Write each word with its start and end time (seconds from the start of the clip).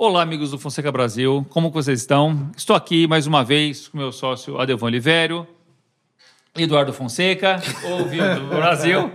Olá, 0.00 0.22
amigos 0.22 0.52
do 0.52 0.60
Fonseca 0.60 0.92
Brasil, 0.92 1.44
como 1.50 1.72
vocês 1.72 1.98
estão? 1.98 2.52
Estou 2.56 2.76
aqui 2.76 3.08
mais 3.08 3.26
uma 3.26 3.42
vez 3.42 3.88
com 3.88 3.98
meu 3.98 4.12
sócio 4.12 4.56
Adevan 4.56 4.86
Oliveiro, 4.86 5.44
Eduardo 6.56 6.92
Fonseca, 6.92 7.60
ouvido 7.82 8.42
do 8.42 8.46
Brasil, 8.54 9.10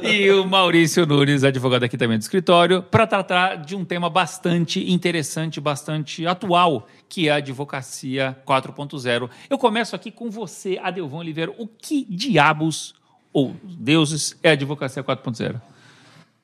e 0.00 0.30
o 0.30 0.46
Maurício 0.46 1.04
Nunes, 1.04 1.42
advogado 1.42 1.82
aqui 1.82 1.98
também 1.98 2.16
do 2.16 2.20
escritório, 2.20 2.84
para 2.84 3.04
tratar 3.04 3.56
de 3.56 3.74
um 3.74 3.84
tema 3.84 4.08
bastante 4.08 4.92
interessante, 4.92 5.60
bastante 5.60 6.24
atual, 6.24 6.86
que 7.08 7.28
é 7.28 7.32
a 7.32 7.36
advocacia 7.38 8.36
4.0. 8.46 9.28
Eu 9.50 9.58
começo 9.58 9.96
aqui 9.96 10.12
com 10.12 10.30
você, 10.30 10.78
Adelvan 10.80 11.18
Oliveira. 11.18 11.52
O 11.58 11.66
que 11.66 12.06
diabos 12.08 12.94
ou 13.32 13.56
deuses 13.64 14.38
é 14.40 14.50
a 14.50 14.52
advocacia 14.52 15.02
4.0? 15.02 15.73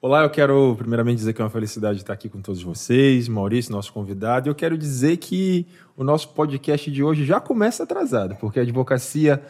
Olá, 0.03 0.23
eu 0.23 0.31
quero 0.31 0.75
primeiramente 0.79 1.19
dizer 1.19 1.35
que 1.35 1.43
é 1.43 1.45
uma 1.45 1.51
felicidade 1.51 1.99
estar 1.99 2.15
aqui 2.15 2.27
com 2.27 2.41
todos 2.41 2.63
vocês, 2.63 3.29
Maurício, 3.29 3.71
nosso 3.71 3.93
convidado. 3.93 4.49
E 4.49 4.51
eu 4.51 4.55
quero 4.55 4.79
dizer 4.79 5.19
que 5.19 5.67
o 5.95 6.03
nosso 6.03 6.31
podcast 6.31 6.91
de 6.91 7.03
hoje 7.03 7.27
já 7.27 7.39
começa 7.39 7.83
atrasado, 7.83 8.35
porque 8.37 8.59
a 8.59 8.63
advocacia 8.63 9.43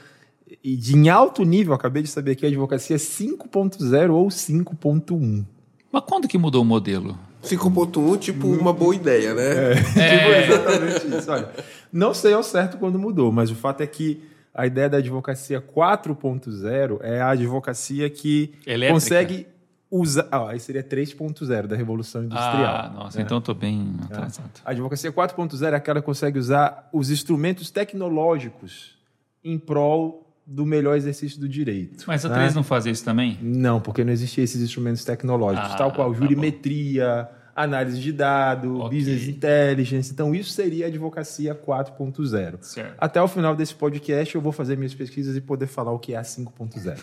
e 0.65 0.75
de 0.75 0.97
em 0.97 1.09
alto 1.09 1.45
nível, 1.45 1.73
acabei 1.73 2.03
de 2.03 2.09
saber 2.09 2.35
que 2.35 2.45
a 2.45 2.49
advocacia 2.49 2.97
é 2.97 2.99
5.0 2.99 4.13
ou 4.13 4.27
5.1. 4.27 5.47
Mas 5.93 6.03
quando 6.05 6.27
que 6.27 6.37
mudou 6.37 6.63
o 6.63 6.65
modelo? 6.65 7.17
5.1, 7.45 8.19
tipo, 8.19 8.49
uma 8.49 8.73
boa 8.73 8.93
ideia, 8.93 9.33
né? 9.33 9.43
É, 9.45 9.73
é. 9.73 10.19
tipo 10.19 10.53
exatamente 10.53 11.17
isso. 11.17 11.31
Olha, 11.31 11.49
não 11.93 12.13
sei 12.13 12.33
ao 12.33 12.43
certo 12.43 12.77
quando 12.77 12.99
mudou, 12.99 13.31
mas 13.31 13.53
o 13.53 13.55
fato 13.55 13.83
é 13.83 13.87
que 13.87 14.21
a 14.53 14.67
ideia 14.67 14.89
da 14.89 14.97
advocacia 14.97 15.63
4.0 15.63 16.99
é 17.03 17.21
a 17.21 17.31
advocacia 17.31 18.11
que 18.11 18.53
Elétrica. 18.67 18.93
consegue 18.93 19.47
usar. 19.91 20.29
Ah, 20.31 20.51
aí 20.51 20.61
seria 20.61 20.83
3.0 20.83 21.67
da 21.67 21.77
Revolução 21.77 22.25
Industrial. 22.25 22.75
Ah, 22.75 22.93
nossa, 22.95 23.19
né? 23.19 23.25
então 23.25 23.39
estou 23.39 23.55
bem 23.55 23.95
é. 24.03 24.05
atrasado. 24.05 24.61
A 24.65 24.71
advocacia 24.71 25.13
4.0 25.13 25.73
é 25.73 25.75
aquela 25.75 26.01
que 26.01 26.07
consegue 26.07 26.39
usar 26.39 26.89
os 26.93 27.11
instrumentos 27.11 27.71
tecnológicos 27.71 28.99
em 29.43 29.59
prol 29.59 30.27
do 30.47 30.67
melhor 30.67 30.97
exercício 30.97 31.39
do 31.39 31.49
direito. 31.49 32.05
Mas 32.07 32.25
a 32.25 32.29
né? 32.29 32.37
3 32.37 32.55
não 32.55 32.65
faz 32.65 32.87
isso 32.87 33.05
também? 33.05 33.39
Não, 33.41 33.81
porque 33.81 34.03
não 34.05 34.13
existiam 34.13 34.45
esses 34.45 34.61
instrumentos 34.61 35.05
tecnológicos, 35.05 35.73
ah, 35.73 35.77
tal 35.77 35.93
qual 35.93 36.13
tá 36.13 36.19
jurimetria, 36.19 37.29
tá 37.33 37.41
análise 37.55 38.01
de 38.01 38.13
dados, 38.13 38.81
okay. 38.81 38.99
business 38.99 39.29
intelligence. 39.29 40.13
Então, 40.13 40.35
isso 40.35 40.51
seria 40.51 40.87
a 40.87 40.89
advocacia 40.89 41.55
4.0. 41.55 42.93
Até 42.99 43.21
o 43.23 43.29
final 43.29 43.55
desse 43.55 43.75
podcast, 43.75 44.35
eu 44.35 44.41
vou 44.41 44.53
fazer 44.53 44.77
minhas 44.77 44.95
pesquisas 44.95 45.37
e 45.37 45.41
poder 45.41 45.67
falar 45.67 45.93
o 45.93 45.99
que 45.99 46.15
é 46.15 46.17
a 46.17 46.23
5.0. 46.23 46.99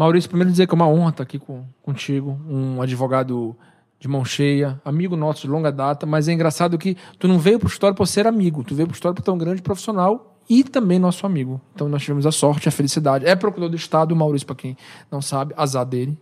Maurício, 0.00 0.30
primeiro 0.30 0.50
dizer 0.50 0.66
que 0.66 0.72
é 0.72 0.76
uma 0.76 0.88
honra 0.88 1.10
estar 1.10 1.22
aqui 1.22 1.38
com, 1.38 1.62
contigo, 1.82 2.40
um 2.48 2.80
advogado 2.80 3.54
de 3.98 4.08
mão 4.08 4.24
cheia, 4.24 4.80
amigo 4.82 5.14
nosso 5.14 5.42
de 5.42 5.48
longa 5.48 5.70
data, 5.70 6.06
mas 6.06 6.26
é 6.26 6.32
engraçado 6.32 6.78
que 6.78 6.96
tu 7.18 7.28
não 7.28 7.38
veio 7.38 7.58
para 7.58 7.66
o 7.66 7.68
história 7.68 7.94
por 7.94 8.06
ser 8.06 8.26
amigo, 8.26 8.64
tu 8.64 8.74
veio 8.74 8.86
para 8.86 8.94
o 8.94 8.96
história 8.96 9.14
por 9.14 9.22
ter 9.22 9.30
um 9.30 9.36
grande 9.36 9.60
profissional 9.60 10.38
e 10.48 10.64
também 10.64 10.98
nosso 10.98 11.26
amigo. 11.26 11.60
Então 11.74 11.86
nós 11.86 12.00
tivemos 12.00 12.24
a 12.24 12.32
sorte, 12.32 12.66
a 12.66 12.72
felicidade. 12.72 13.26
É 13.26 13.36
procurador 13.36 13.68
do 13.68 13.76
Estado, 13.76 14.12
o 14.12 14.16
Maurício, 14.16 14.46
para 14.46 14.56
quem 14.56 14.74
não 15.10 15.20
sabe, 15.20 15.52
azar 15.54 15.84
dele. 15.84 16.18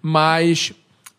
Mas 0.00 0.72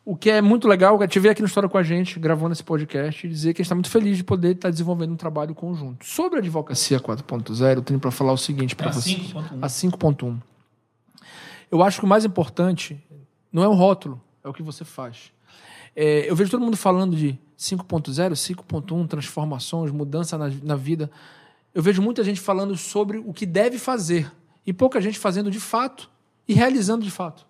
o 0.05 0.15
que 0.15 0.29
é 0.29 0.41
muito 0.41 0.65
legal 0.65 1.03
é 1.03 1.07
te 1.09 1.19
ver 1.19 1.31
aqui 1.31 1.41
no 1.41 1.47
História 1.49 1.67
com 1.67 1.77
a 1.77 1.83
gente, 1.83 2.21
gravando 2.21 2.53
esse 2.53 2.63
podcast, 2.63 3.27
e 3.27 3.29
dizer 3.29 3.53
que 3.53 3.61
a 3.61 3.63
gente 3.63 3.65
está 3.65 3.75
muito 3.75 3.89
feliz 3.89 4.15
de 4.15 4.23
poder 4.23 4.51
estar 4.51 4.69
tá 4.69 4.71
desenvolvendo 4.71 5.11
um 5.11 5.17
trabalho 5.17 5.53
conjunto. 5.53 6.05
Sobre 6.05 6.37
a 6.37 6.39
advocacia 6.39 7.01
4.0, 7.01 7.75
eu 7.75 7.81
tenho 7.81 7.99
para 7.99 8.11
falar 8.11 8.31
o 8.31 8.37
seguinte 8.37 8.77
para 8.77 8.91
é 8.91 8.93
você. 8.93 9.17
A 9.61 9.67
5.1. 9.67 10.39
Eu 11.73 11.81
acho 11.81 11.97
que 11.97 12.05
o 12.05 12.07
mais 12.07 12.23
importante 12.23 13.03
não 13.51 13.63
é 13.63 13.67
o 13.67 13.73
rótulo, 13.73 14.21
é 14.43 14.47
o 14.47 14.53
que 14.53 14.61
você 14.61 14.85
faz. 14.85 15.33
É, 15.95 16.29
eu 16.29 16.35
vejo 16.35 16.51
todo 16.51 16.61
mundo 16.61 16.77
falando 16.77 17.15
de 17.15 17.35
5.0, 17.57 18.33
5.1, 18.33 19.07
transformações, 19.07 19.89
mudança 19.89 20.37
na, 20.37 20.51
na 20.61 20.75
vida. 20.75 21.09
Eu 21.73 21.81
vejo 21.81 21.99
muita 21.99 22.23
gente 22.23 22.39
falando 22.39 22.77
sobre 22.77 23.17
o 23.17 23.33
que 23.33 23.43
deve 23.47 23.79
fazer 23.79 24.31
e 24.63 24.71
pouca 24.71 25.01
gente 25.01 25.17
fazendo 25.17 25.49
de 25.49 25.59
fato 25.59 26.11
e 26.47 26.53
realizando 26.53 27.03
de 27.03 27.09
fato. 27.09 27.43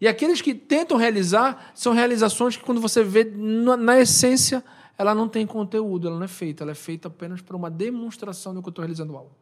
E 0.00 0.06
aqueles 0.06 0.40
que 0.40 0.54
tentam 0.54 0.96
realizar 0.96 1.72
são 1.74 1.92
realizações 1.92 2.56
que, 2.56 2.62
quando 2.62 2.80
você 2.80 3.02
vê 3.02 3.24
na, 3.24 3.76
na 3.76 3.98
essência, 3.98 4.62
ela 4.96 5.12
não 5.12 5.28
tem 5.28 5.44
conteúdo, 5.44 6.06
ela 6.06 6.16
não 6.16 6.24
é 6.24 6.28
feita, 6.28 6.62
ela 6.62 6.70
é 6.70 6.76
feita 6.76 7.08
apenas 7.08 7.40
para 7.42 7.56
uma 7.56 7.68
demonstração 7.68 8.54
do 8.54 8.62
que 8.62 8.68
eu 8.68 8.70
estou 8.70 8.84
realizando 8.84 9.16
algo. 9.16 9.32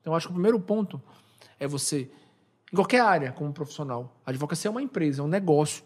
Então, 0.00 0.14
eu 0.14 0.16
acho 0.16 0.26
que 0.26 0.32
o 0.32 0.34
primeiro 0.34 0.58
ponto 0.58 1.00
é 1.60 1.68
você 1.68 2.10
em 2.72 2.76
qualquer 2.76 3.00
área, 3.00 3.32
como 3.32 3.52
profissional. 3.52 4.16
A 4.24 4.30
advocacia 4.30 4.68
é 4.68 4.70
uma 4.70 4.82
empresa, 4.82 5.22
é 5.22 5.24
um 5.24 5.28
negócio. 5.28 5.84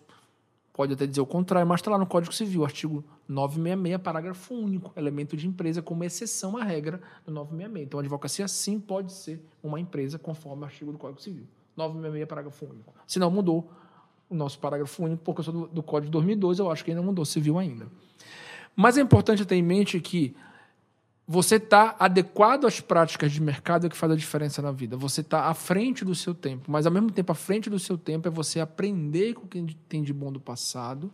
Pode 0.72 0.94
até 0.94 1.06
dizer 1.06 1.20
o 1.20 1.26
contrário, 1.26 1.68
mas 1.68 1.80
está 1.80 1.90
lá 1.90 1.98
no 1.98 2.06
Código 2.06 2.32
Civil, 2.32 2.64
artigo 2.64 3.04
966, 3.28 4.02
parágrafo 4.02 4.54
único, 4.54 4.90
elemento 4.96 5.36
de 5.36 5.46
empresa 5.46 5.82
como 5.82 6.02
exceção 6.02 6.56
à 6.56 6.64
regra 6.64 7.00
do 7.26 7.32
966. 7.32 7.86
Então, 7.86 8.00
a 8.00 8.02
advocacia 8.02 8.48
sim 8.48 8.80
pode 8.80 9.12
ser 9.12 9.44
uma 9.62 9.78
empresa 9.78 10.18
conforme 10.18 10.62
o 10.62 10.64
artigo 10.64 10.90
do 10.90 10.98
Código 10.98 11.20
Civil. 11.20 11.46
966, 11.76 12.26
parágrafo 12.26 12.64
único. 12.64 12.94
Se 13.06 13.18
não 13.18 13.30
mudou 13.30 13.70
o 14.30 14.34
nosso 14.34 14.58
parágrafo 14.58 15.04
único, 15.04 15.22
porque 15.22 15.40
eu 15.40 15.44
sou 15.44 15.52
do, 15.52 15.66
do 15.68 15.82
Código 15.82 16.06
de 16.06 16.12
2002, 16.12 16.58
eu 16.58 16.70
acho 16.70 16.82
que 16.82 16.90
ainda 16.90 17.02
mudou 17.02 17.24
civil 17.24 17.58
ainda. 17.58 17.86
Mas 18.74 18.96
é 18.96 19.02
importante 19.02 19.44
ter 19.44 19.56
em 19.56 19.62
mente 19.62 20.00
que 20.00 20.34
você 21.26 21.56
está 21.56 21.96
adequado 21.98 22.66
às 22.66 22.80
práticas 22.80 23.32
de 23.32 23.40
mercado 23.40 23.86
é 23.86 23.90
que 23.90 23.96
faz 23.96 24.12
a 24.12 24.16
diferença 24.16 24.60
na 24.60 24.72
vida. 24.72 24.96
Você 24.96 25.20
está 25.20 25.46
à 25.46 25.54
frente 25.54 26.04
do 26.04 26.14
seu 26.14 26.34
tempo, 26.34 26.70
mas 26.70 26.84
ao 26.84 26.92
mesmo 26.92 27.10
tempo, 27.10 27.30
à 27.32 27.34
frente 27.34 27.70
do 27.70 27.78
seu 27.78 27.96
tempo 27.96 28.26
é 28.28 28.30
você 28.30 28.60
aprender 28.60 29.34
com 29.34 29.44
o 29.44 29.48
que 29.48 29.74
tem 29.88 30.02
de 30.02 30.12
bom 30.12 30.32
do 30.32 30.40
passado, 30.40 31.12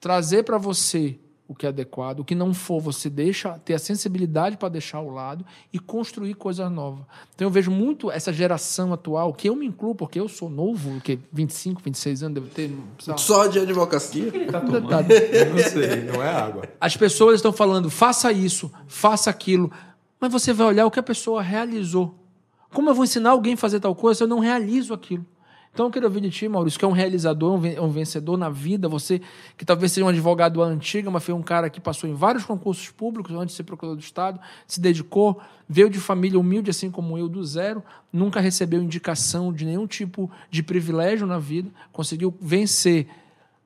trazer 0.00 0.42
para 0.42 0.58
você 0.58 1.18
o 1.46 1.54
que 1.54 1.66
é 1.66 1.68
adequado, 1.68 2.20
o 2.20 2.24
que 2.24 2.34
não 2.34 2.54
for, 2.54 2.80
você 2.80 3.10
deixa 3.10 3.58
ter 3.58 3.74
a 3.74 3.78
sensibilidade 3.78 4.56
para 4.56 4.68
deixar 4.68 4.98
ao 4.98 5.10
lado 5.10 5.44
e 5.72 5.78
construir 5.78 6.34
coisas 6.34 6.70
novas. 6.70 7.04
Então 7.34 7.46
eu 7.46 7.50
vejo 7.50 7.70
muito 7.70 8.10
essa 8.10 8.32
geração 8.32 8.92
atual, 8.92 9.32
que 9.34 9.48
eu 9.48 9.56
me 9.56 9.66
incluo, 9.66 9.94
porque 9.94 10.18
eu 10.18 10.28
sou 10.28 10.48
novo, 10.48 11.00
que 11.00 11.18
25, 11.32 11.82
26 11.84 12.22
anos, 12.22 12.34
devo 12.34 12.46
ter. 12.48 12.70
Só 13.16 13.46
de 13.46 13.58
advocacia? 13.58 14.30
Tá 14.50 14.60
tomando? 14.60 15.10
Eu 15.10 15.50
não 15.50 15.58
sei, 15.58 16.04
não 16.04 16.22
é 16.22 16.28
água. 16.28 16.64
As 16.80 16.96
pessoas 16.96 17.36
estão 17.36 17.52
falando, 17.52 17.90
faça 17.90 18.32
isso, 18.32 18.72
faça 18.86 19.28
aquilo, 19.28 19.70
mas 20.18 20.32
você 20.32 20.52
vai 20.52 20.66
olhar 20.66 20.86
o 20.86 20.90
que 20.90 21.00
a 21.00 21.02
pessoa 21.02 21.42
realizou. 21.42 22.14
Como 22.72 22.88
eu 22.88 22.94
vou 22.94 23.04
ensinar 23.04 23.30
alguém 23.30 23.54
a 23.54 23.56
fazer 23.58 23.80
tal 23.80 23.94
coisa 23.94 24.18
se 24.18 24.24
eu 24.24 24.28
não 24.28 24.38
realizo 24.38 24.94
aquilo? 24.94 25.26
Então 25.72 25.86
eu 25.86 25.90
quero 25.90 26.04
ouvir 26.04 26.20
de 26.20 26.28
ti, 26.28 26.46
Maurício, 26.48 26.78
que 26.78 26.84
é 26.84 26.88
um 26.88 26.92
realizador, 26.92 27.54
um 27.54 27.88
vencedor 27.88 28.36
na 28.36 28.50
vida, 28.50 28.90
você 28.90 29.22
que 29.56 29.64
talvez 29.64 29.90
seja 29.90 30.04
um 30.04 30.08
advogado 30.08 30.62
antigo, 30.62 31.10
mas 31.10 31.24
foi 31.24 31.32
um 31.32 31.42
cara 31.42 31.70
que 31.70 31.80
passou 31.80 32.10
em 32.10 32.12
vários 32.12 32.44
concursos 32.44 32.90
públicos 32.90 33.34
antes 33.34 33.54
de 33.54 33.56
ser 33.56 33.62
procurador 33.62 33.96
do 33.96 34.02
Estado, 34.02 34.38
se 34.66 34.78
dedicou, 34.78 35.40
veio 35.66 35.88
de 35.88 35.98
família 35.98 36.38
humilde, 36.38 36.68
assim 36.68 36.90
como 36.90 37.16
eu, 37.16 37.26
do 37.26 37.42
zero, 37.42 37.82
nunca 38.12 38.38
recebeu 38.38 38.82
indicação 38.82 39.50
de 39.50 39.64
nenhum 39.64 39.86
tipo 39.86 40.30
de 40.50 40.62
privilégio 40.62 41.26
na 41.26 41.38
vida, 41.38 41.70
conseguiu 41.90 42.34
vencer 42.38 43.08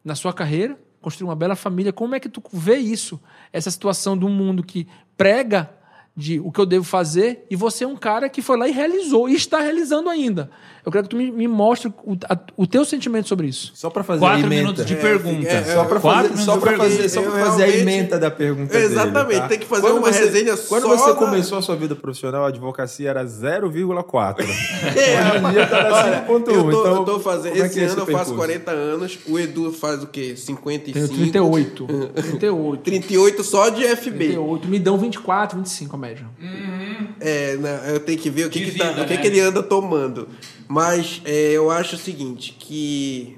na 0.04 0.14
sua 0.14 0.32
carreira, 0.32 0.78
construir 1.02 1.28
uma 1.28 1.34
bela 1.34 1.56
família. 1.56 1.92
Como 1.92 2.14
é 2.14 2.20
que 2.20 2.28
tu 2.28 2.40
vê 2.52 2.76
isso? 2.76 3.20
Essa 3.52 3.70
situação 3.70 4.16
do 4.16 4.28
mundo 4.28 4.62
que 4.62 4.86
prega 5.16 5.70
de 6.16 6.40
o 6.40 6.50
que 6.50 6.58
eu 6.58 6.64
devo 6.64 6.84
fazer 6.84 7.44
e 7.50 7.54
você 7.54 7.84
é 7.84 7.86
um 7.86 7.94
cara 7.94 8.30
que 8.30 8.40
foi 8.40 8.56
lá 8.56 8.66
e 8.66 8.72
realizou 8.72 9.28
e 9.28 9.34
está 9.34 9.60
realizando 9.60 10.08
ainda. 10.08 10.50
Eu 10.86 10.92
quero 10.92 11.04
que 11.04 11.10
tu 11.10 11.16
me, 11.16 11.32
me 11.32 11.48
mostre 11.48 11.92
o, 12.04 12.16
a, 12.28 12.38
o 12.56 12.64
teu 12.64 12.84
sentimento 12.84 13.28
sobre 13.28 13.48
isso. 13.48 13.72
Só 13.74 13.90
para 13.90 14.04
fazer 14.04 14.20
Quatro 14.20 14.46
a 14.46 14.48
minutos 14.48 14.86
de 14.86 14.94
é, 14.94 14.96
pergunta. 14.96 15.46
É, 15.46 15.56
é, 15.56 15.64
só 15.64 15.84
para 15.84 16.00
fazer, 16.00 16.36
só 16.38 16.56
para 16.58 16.76
fazer, 16.76 17.08
só 17.08 17.22
fazer 17.22 17.64
a 17.64 17.68
emenda 17.68 18.18
da 18.18 18.30
pergunta 18.30 18.78
Exatamente, 18.78 19.26
dele, 19.26 19.40
tá? 19.40 19.48
tem 19.48 19.58
que 19.58 19.66
fazer 19.66 19.82
quando 19.82 19.98
uma 19.98 20.12
você, 20.12 20.20
resenha 20.20 20.56
Quando 20.56 20.82
só 20.82 20.96
você 20.96 21.10
da... 21.10 21.14
começou 21.18 21.58
a 21.58 21.62
sua 21.62 21.74
vida 21.74 21.96
profissional, 21.96 22.44
a 22.44 22.48
advocacia 22.48 23.10
era 23.10 23.24
0,4. 23.24 24.36
é, 24.40 24.44
Hoje 24.44 25.44
em 25.44 25.50
dia 25.50 25.66
tá 25.66 26.26
5.1. 26.28 26.40
Então, 26.40 26.70
eu 26.70 27.04
tô 27.04 27.18
fazendo, 27.18 27.56
é 27.56 27.66
esse 27.66 27.80
é 27.80 27.84
ano 27.86 28.02
eu 28.02 28.06
faço 28.06 28.34
40 28.36 28.70
anos, 28.70 29.18
o 29.26 29.38
Edu 29.40 29.72
faz 29.72 30.02
o 30.04 30.06
quê? 30.06 30.36
55? 30.36 30.92
Tenho 30.92 31.08
38. 31.08 31.86
38. 32.14 32.82
38 32.82 33.42
só 33.42 33.68
de 33.70 33.82
FB. 33.84 34.18
38. 34.18 34.68
Me 34.68 34.78
dão 34.78 34.96
24, 34.96 35.58
25 35.58 35.96
a 35.96 35.98
Uhum. 36.40 37.08
É, 37.20 37.56
não, 37.56 37.68
eu 37.86 38.00
tenho 38.00 38.18
que 38.18 38.30
ver 38.30 38.46
o 38.46 38.50
que, 38.50 38.64
que, 38.64 38.70
vida, 38.70 38.84
tá, 38.84 38.92
né? 38.92 39.02
o 39.02 39.06
que, 39.06 39.14
né? 39.14 39.20
que 39.20 39.26
ele 39.26 39.40
anda 39.40 39.62
tomando. 39.62 40.28
Mas 40.68 41.20
é, 41.24 41.52
eu 41.52 41.70
acho 41.70 41.96
o 41.96 41.98
seguinte, 41.98 42.56
que 42.58 43.36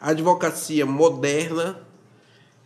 a 0.00 0.10
advocacia 0.10 0.84
moderna. 0.84 1.80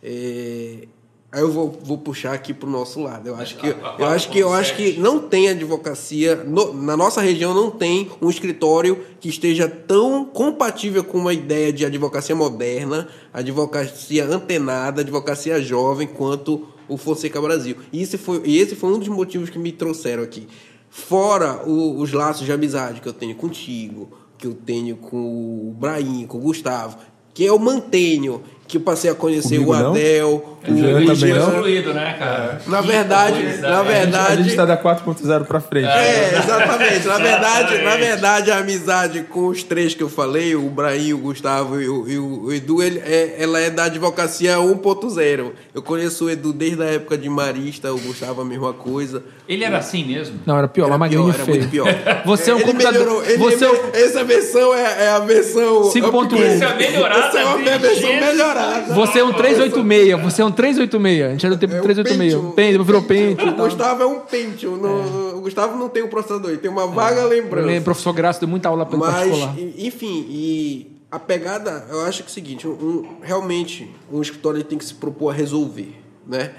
É, 0.03 0.87
aí 1.31 1.41
eu 1.41 1.51
vou, 1.51 1.79
vou 1.81 1.97
puxar 1.97 2.33
aqui 2.33 2.53
para 2.53 2.67
o 2.67 2.71
nosso 2.71 3.01
lado. 3.01 3.27
Eu 3.27 3.35
acho 3.35 3.57
que, 3.57 3.67
eu 3.67 4.05
acho 4.05 4.29
que, 4.29 4.39
eu 4.39 4.53
acho 4.53 4.75
que 4.75 4.99
não 4.99 5.19
tem 5.19 5.49
advocacia. 5.49 6.35
No, 6.35 6.73
na 6.73 6.97
nossa 6.97 7.21
região 7.21 7.53
não 7.53 7.71
tem 7.71 8.11
um 8.21 8.29
escritório 8.29 9.05
que 9.19 9.29
esteja 9.29 9.67
tão 9.67 10.25
compatível 10.25 11.03
com 11.03 11.17
uma 11.17 11.33
ideia 11.33 11.71
de 11.71 11.85
advocacia 11.85 12.35
moderna, 12.35 13.07
advocacia 13.33 14.25
antenada, 14.25 15.01
advocacia 15.01 15.61
jovem, 15.61 16.07
quanto 16.07 16.67
o 16.89 16.97
Fonseca 16.97 17.39
Brasil. 17.39 17.77
E 17.93 18.01
esse 18.01 18.17
foi, 18.17 18.41
e 18.43 18.57
esse 18.57 18.75
foi 18.75 18.91
um 18.91 18.99
dos 18.99 19.07
motivos 19.07 19.49
que 19.49 19.57
me 19.57 19.71
trouxeram 19.71 20.23
aqui. 20.23 20.47
Fora 20.89 21.65
o, 21.67 21.99
os 21.99 22.11
laços 22.11 22.45
de 22.45 22.51
amizade 22.51 22.99
que 22.99 23.07
eu 23.07 23.13
tenho 23.13 23.35
contigo, 23.35 24.09
que 24.37 24.47
eu 24.47 24.53
tenho 24.53 24.97
com 24.97 25.69
o 25.69 25.75
Brahim, 25.77 26.25
com 26.25 26.39
o 26.39 26.41
Gustavo, 26.41 26.97
que 27.33 27.43
eu 27.43 27.57
mantenho, 27.59 28.41
que 28.69 28.77
eu 28.77 28.81
passei 28.81 29.09
a 29.09 29.15
conhecer 29.15 29.55
Comigo 29.55 29.73
o 29.73 29.77
não? 29.77 29.89
Adel, 29.89 30.57
o, 30.67 30.75
Jean 30.77 30.97
o 30.99 30.99
também 30.99 31.15
Jean. 31.15 31.39
não? 31.39 31.49
excluído, 31.49 31.93
né, 31.93 32.15
cara? 32.19 32.61
Na 32.67 32.81
verdade, 32.81 33.41
coisa, 33.41 33.67
na 33.67 33.79
é. 33.79 33.83
verdade, 33.83 34.31
A 34.31 34.35
gente 34.43 34.55
tá 34.55 34.65
da 34.65 34.77
4.0 34.77 35.45
pra 35.45 35.59
frente. 35.59 35.87
É, 35.87 36.37
exatamente. 36.37 37.07
Na 37.07 37.17
verdade, 37.17 37.77
na 37.83 37.95
verdade, 37.97 38.51
a 38.51 38.57
amizade 38.59 39.21
com 39.23 39.47
os 39.47 39.63
três 39.63 39.95
que 39.95 40.03
eu 40.03 40.09
falei, 40.09 40.55
o 40.55 40.69
Brahim, 40.69 41.13
o 41.13 41.17
Gustavo 41.17 41.81
e 41.81 41.89
o, 41.89 42.07
e 42.07 42.19
o 42.19 42.53
Edu, 42.53 42.83
ele 42.83 42.99
é- 42.99 43.37
ela 43.39 43.59
é 43.59 43.71
da 43.71 43.85
advocacia 43.85 44.59
1.0. 44.59 45.51
Eu 45.73 45.81
conheço 45.81 46.25
o 46.25 46.29
Edu 46.29 46.53
desde 46.53 46.83
a 46.83 46.85
época 46.85 47.17
de 47.17 47.27
Marista, 47.27 47.91
o 47.91 47.97
Gustavo 47.99 48.41
a 48.41 48.45
mesma 48.45 48.71
coisa. 48.71 49.23
Ele 49.49 49.63
era 49.63 49.79
assim 49.79 50.05
mesmo? 50.05 50.39
Não, 50.45 50.55
era 50.59 50.67
pior, 50.67 50.85
Era 50.85 50.97
mas 50.99 51.11
magrinho 51.11 51.23
pior, 51.23 51.31
e 51.31 51.35
era 51.35 51.43
feio. 51.45 51.57
muito 51.57 51.71
pior. 51.71 51.87
Você 52.23 52.51
é 52.51 52.53
um 52.53 52.57
ele 52.59 52.65
computador- 52.67 52.99
melhorou. 52.99 53.23
Ele, 53.25 53.37
você 53.37 53.65
é 53.65 53.69
um- 53.71 53.73
ele- 53.73 53.97
Essa 54.03 54.23
versão 54.23 54.73
é, 54.75 55.05
é 55.05 55.09
a 55.09 55.19
versão 55.19 55.83
5.1. 55.85 56.35
upgrade. 56.35 56.53
Essa 56.53 56.65
é 56.65 56.67
a 56.71 56.75
melhorada 56.75 57.25
Essa 57.27 57.39
é 57.39 57.45
uma 57.45 57.77
versão 57.79 58.09
melhorada. 58.13 58.93
Você 58.93 59.19
é 59.19 59.23
um 59.23 59.33
386, 59.33 60.21
você 60.21 60.41
é 60.43 60.45
um 60.45 60.51
386. 60.51 61.23
A 61.23 61.29
gente 61.31 61.45
era 61.47 61.55
do 61.55 61.59
tempo 61.59 61.73
É 61.73 61.79
um 61.79 61.81
386. 61.81 62.55
Pentium. 62.55 62.83
Virou 62.83 63.01
Pentium. 63.01 63.49
O. 63.49 63.55
Gustavo 63.55 64.03
é 64.03 64.05
um 64.05 64.19
Pentium. 64.19 64.75
no- 64.77 65.37
O 65.39 65.41
Gustavo 65.41 65.77
não 65.79 65.89
tem 65.89 66.03
o 66.03 66.09
processador, 66.09 66.51
ele 66.51 66.59
tem 66.59 66.69
uma 66.69 66.85
vaga 66.85 67.21
Eu 67.21 67.27
lembrança. 67.29 67.65
lembro, 67.65 67.85
professor 67.85 68.13
Graça 68.13 68.39
deu 68.39 68.47
muita 68.49 68.69
aula 68.69 68.85
pelo 68.85 69.01
Mas, 69.01 69.15
particular. 69.15 69.55
enfim, 69.79 70.27
e 70.29 70.91
a 71.09 71.17
pegada, 71.17 71.87
eu 71.89 72.01
acho 72.01 72.21
que 72.21 72.29
é 72.29 72.31
o 72.31 72.33
seguinte, 72.33 72.67
um- 72.67 72.71
um- 72.71 73.05
realmente, 73.23 73.89
um 74.11 74.21
escritório 74.21 74.57
ele 74.57 74.63
tem 74.65 74.77
que 74.77 74.85
se 74.85 74.93
propor 74.93 75.31
a 75.31 75.33
resolver, 75.33 75.95
né? 76.27 76.51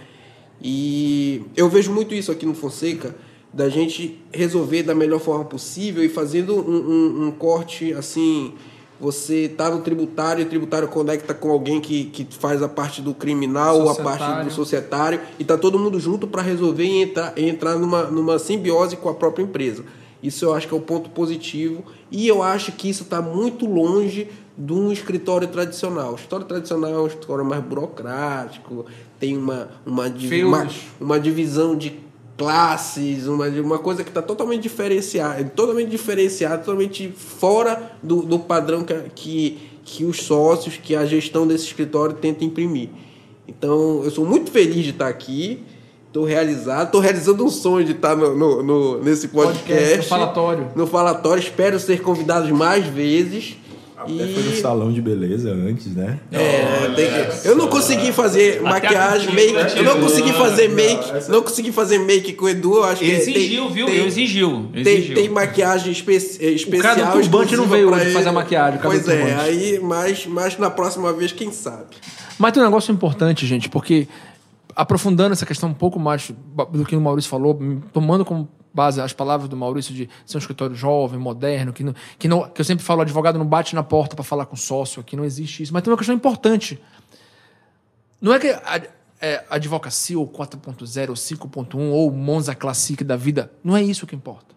E 0.62 1.42
eu 1.56 1.68
vejo 1.68 1.92
muito 1.92 2.14
isso 2.14 2.30
aqui 2.30 2.44
no 2.46 2.54
Fonseca, 2.54 3.14
da 3.52 3.68
gente 3.68 4.20
resolver 4.32 4.82
da 4.82 4.94
melhor 4.94 5.18
forma 5.20 5.44
possível 5.44 6.04
e 6.04 6.08
fazendo 6.08 6.54
um, 6.54 6.76
um- 6.76 7.26
um 7.26 7.30
corte, 7.32 7.92
assim, 7.94 8.52
você 9.00 9.48
tá 9.48 9.70
no 9.70 9.80
tributário, 9.80 10.42
e 10.42 10.46
o 10.46 10.48
tributário 10.48 10.86
conecta 10.86 11.32
com 11.34 11.50
alguém 11.50 11.80
que, 11.80 12.04
que 12.04 12.26
faz 12.38 12.62
a 12.62 12.68
parte 12.68 13.00
do 13.00 13.14
criminal 13.14 13.80
ou 13.80 13.88
a 13.88 13.94
parte 14.04 14.18
do 14.44 14.50
societário 14.52 15.20
e 15.38 15.44
tá 15.44 15.56
todo 15.56 15.78
mundo 15.78 15.98
junto 15.98 16.26
para 16.28 16.42
resolver 16.42 16.84
e 16.84 17.02
entrar, 17.02 17.32
e 17.36 17.48
entrar 17.48 17.76
numa, 17.76 18.04
numa 18.04 18.38
simbiose 18.38 18.96
com 18.96 19.08
a 19.08 19.14
própria 19.14 19.42
empresa. 19.42 19.84
Isso 20.22 20.44
eu 20.44 20.52
acho 20.54 20.68
que 20.68 20.74
é 20.74 20.76
o 20.76 20.80
ponto 20.82 21.08
positivo 21.10 21.82
e 22.10 22.28
eu 22.28 22.42
acho 22.42 22.72
que 22.72 22.90
isso 22.90 23.04
está 23.04 23.22
muito 23.22 23.64
longe 23.66 24.28
de 24.62 24.72
um 24.74 24.92
escritório 24.92 25.48
tradicional. 25.48 26.12
O 26.12 26.14
escritório 26.16 26.44
tradicional 26.46 26.90
é 26.92 26.98
um 26.98 27.06
escritório 27.06 27.44
mais 27.44 27.62
burocrático, 27.64 28.84
tem 29.18 29.36
uma, 29.36 29.68
uma, 29.86 30.06
uma, 30.44 30.68
uma 31.00 31.18
divisão 31.20 31.74
de 31.76 31.98
classes, 32.36 33.26
uma, 33.26 33.46
uma 33.48 33.78
coisa 33.78 34.02
que 34.02 34.10
está 34.10 34.20
totalmente 34.22 34.62
diferenciada, 34.62 35.42
totalmente 35.44 35.88
diferenciada, 35.90 36.58
totalmente 36.58 37.10
fora 37.16 37.92
do, 38.02 38.22
do 38.22 38.38
padrão 38.38 38.82
que, 38.82 38.94
que, 39.14 39.58
que 39.84 40.04
os 40.04 40.18
sócios, 40.22 40.76
que 40.76 40.94
a 40.94 41.04
gestão 41.06 41.46
desse 41.46 41.64
escritório 41.66 42.14
tenta 42.16 42.44
imprimir. 42.44 42.88
Então, 43.48 44.02
eu 44.04 44.10
sou 44.10 44.24
muito 44.26 44.50
feliz 44.50 44.84
de 44.84 44.90
estar 44.90 45.08
aqui. 45.08 45.62
Estou 46.06 46.24
realizado, 46.24 46.86
estou 46.86 47.00
realizando 47.00 47.44
um 47.44 47.48
sonho 47.50 47.84
de 47.86 47.92
estar 47.92 48.16
no, 48.16 48.34
no- 48.36 48.62
no- 48.64 49.02
nesse 49.02 49.28
podcast. 49.28 49.68
Podcast, 49.68 49.96
no 49.98 50.02
falatório. 50.04 50.68
No 50.74 50.86
falatório. 50.86 51.40
Espero 51.40 51.78
ser 51.78 52.02
convidado 52.02 52.52
mais 52.54 52.84
vezes. 52.86 53.56
Até 54.02 54.12
e... 54.12 54.34
foi 54.34 54.42
no 54.42 54.56
salão 54.56 54.92
de 54.92 55.02
beleza 55.02 55.50
antes, 55.52 55.94
né? 55.94 56.18
É, 56.32 56.88
tem 56.96 57.06
que- 57.06 57.48
Eu 57.48 57.54
não 57.56 57.68
consegui 57.68 58.12
fazer 58.12 58.62
maquiagem, 58.62 59.28
contigo, 59.28 59.52
make. 59.54 59.58
Eu 59.58 59.64
contigo. 59.66 59.84
não 59.84 60.00
consegui 60.00 60.32
fazer 60.32 60.68
make. 60.68 61.30
Não 61.30 61.42
consegui 61.42 61.72
fazer 61.72 61.98
make 61.98 62.32
com 62.32 62.44
o 62.44 62.48
Edu. 62.48 62.76
Eu 62.76 62.84
acho 62.84 63.00
que 63.04 63.10
Exigiu, 63.10 63.64
tem, 63.64 63.72
viu? 63.72 63.86
Tem, 63.86 64.06
exigiu. 64.06 64.66
tem, 64.72 64.80
exigiu. 64.96 65.14
tem 65.14 65.28
maquiagem 65.28 65.92
espe 65.92 66.14
especial. 66.14 66.94
cara 66.96 67.04
do 67.06 67.20
turbante 67.20 67.56
não 67.56 67.66
veio 67.66 67.88
pra 67.88 67.96
hoje 67.96 68.06
ele. 68.06 68.14
fazer 68.14 68.28
a 68.28 68.32
maquiagem, 68.32 68.78
o 68.78 68.82
cara 68.82 68.94
Pois 68.94 69.08
é, 69.08 69.16
turbante. 69.18 69.40
aí, 69.48 69.80
mas, 69.82 70.26
mas 70.26 70.58
na 70.58 70.70
próxima 70.70 71.12
vez, 71.12 71.32
quem 71.32 71.52
sabe? 71.52 71.96
Mas 72.38 72.52
tem 72.52 72.62
um 72.62 72.66
negócio 72.66 72.90
importante, 72.92 73.46
gente, 73.46 73.68
porque 73.68 74.08
aprofundando 74.74 75.32
essa 75.32 75.44
questão 75.44 75.68
um 75.68 75.74
pouco 75.74 75.98
mais 75.98 76.30
do 76.72 76.84
que 76.86 76.96
o 76.96 77.00
Maurício 77.00 77.30
falou, 77.30 77.58
tomando 77.92 78.24
como 78.24 78.48
base 78.72 79.00
as 79.00 79.12
palavras 79.12 79.48
do 79.48 79.56
Maurício 79.56 79.94
de 79.94 80.08
ser 80.24 80.36
um 80.36 80.40
escritório 80.40 80.74
jovem, 80.74 81.18
moderno, 81.18 81.72
que, 81.72 81.82
não, 81.82 81.94
que, 82.18 82.28
não, 82.28 82.48
que 82.48 82.60
eu 82.60 82.64
sempre 82.64 82.84
falo, 82.84 83.02
advogado 83.02 83.38
não 83.38 83.46
bate 83.46 83.74
na 83.74 83.82
porta 83.82 84.14
para 84.14 84.24
falar 84.24 84.46
com 84.46 84.56
sócio, 84.56 85.00
aqui 85.00 85.16
não 85.16 85.24
existe 85.24 85.62
isso. 85.62 85.72
Mas 85.72 85.82
tem 85.82 85.90
uma 85.90 85.96
questão 85.96 86.14
importante. 86.14 86.80
Não 88.20 88.32
é 88.32 88.38
que 88.38 88.48
a, 88.48 88.82
é, 89.20 89.44
advocacia 89.50 90.18
ou 90.18 90.26
4.0 90.26 91.08
ou 91.10 91.14
5.1 91.14 91.90
ou 91.90 92.10
Monza 92.10 92.54
Classic 92.54 93.02
da 93.04 93.16
vida, 93.16 93.52
não 93.62 93.76
é 93.76 93.82
isso 93.82 94.06
que 94.06 94.16
importa. 94.16 94.54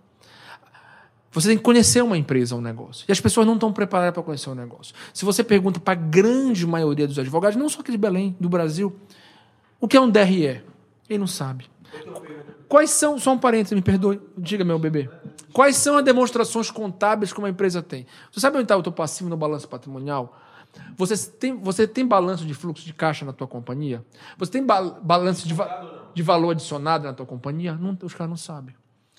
Você 1.31 1.47
tem 1.47 1.57
que 1.57 1.63
conhecer 1.63 2.03
uma 2.03 2.15
empresa, 2.15 2.55
um 2.55 2.61
negócio. 2.61 3.05
E 3.09 3.11
as 3.11 3.19
pessoas 3.19 3.47
não 3.47 3.55
estão 3.55 3.73
preparadas 3.73 4.13
para 4.13 4.21
conhecer 4.21 4.51
um 4.51 4.55
negócio. 4.55 4.93
Se 5.11 5.25
você 5.25 5.43
pergunta 5.43 5.79
para 5.79 5.93
a 5.93 5.95
grande 5.95 6.65
maioria 6.67 7.07
dos 7.07 7.17
advogados, 7.17 7.57
não 7.57 7.67
só 7.67 7.81
aqui 7.81 7.91
de 7.91 7.97
Belém, 7.97 8.35
do 8.39 8.47
Brasil, 8.47 8.95
o 9.81 9.87
que 9.87 9.97
é 9.97 10.01
um 10.01 10.09
DRE? 10.09 10.61
Ele 11.09 11.19
não 11.19 11.27
sabe. 11.27 11.65
Quais 12.67 12.89
são, 12.89 13.19
só 13.19 13.33
um 13.33 13.37
parênteses, 13.37 13.73
me 13.73 13.81
perdoe, 13.81 14.21
diga, 14.37 14.63
meu 14.63 14.79
bebê. 14.79 15.09
Quais 15.51 15.77
são 15.77 15.97
as 15.97 16.03
demonstrações 16.03 16.71
contábeis 16.71 17.31
que 17.31 17.39
uma 17.39 17.49
empresa 17.49 17.81
tem? 17.81 18.07
Você 18.31 18.39
sabe 18.39 18.57
onde 18.57 18.65
está 18.65 18.75
o 18.75 18.83
teu 18.83 18.91
passivo 18.91 19.29
no 19.29 19.37
balanço 19.37 19.67
patrimonial? 19.67 20.37
Você 20.97 21.15
tem, 21.29 21.55
você 21.55 21.87
tem 21.87 22.05
balanço 22.05 22.45
de 22.45 22.53
fluxo 22.53 22.83
de 22.85 22.93
caixa 22.93 23.23
na 23.25 23.33
tua 23.33 23.47
companhia? 23.47 24.03
Você 24.37 24.51
tem 24.51 24.65
ba 24.65 24.81
balanço 24.81 25.47
de, 25.47 25.53
va 25.53 26.09
de 26.13 26.23
valor 26.23 26.51
adicionado 26.51 27.05
na 27.05 27.13
tua 27.13 27.25
companhia? 27.25 27.73
Não, 27.73 27.97
os 28.01 28.13
caras 28.13 28.29
não 28.29 28.37
sabem. 28.37 28.75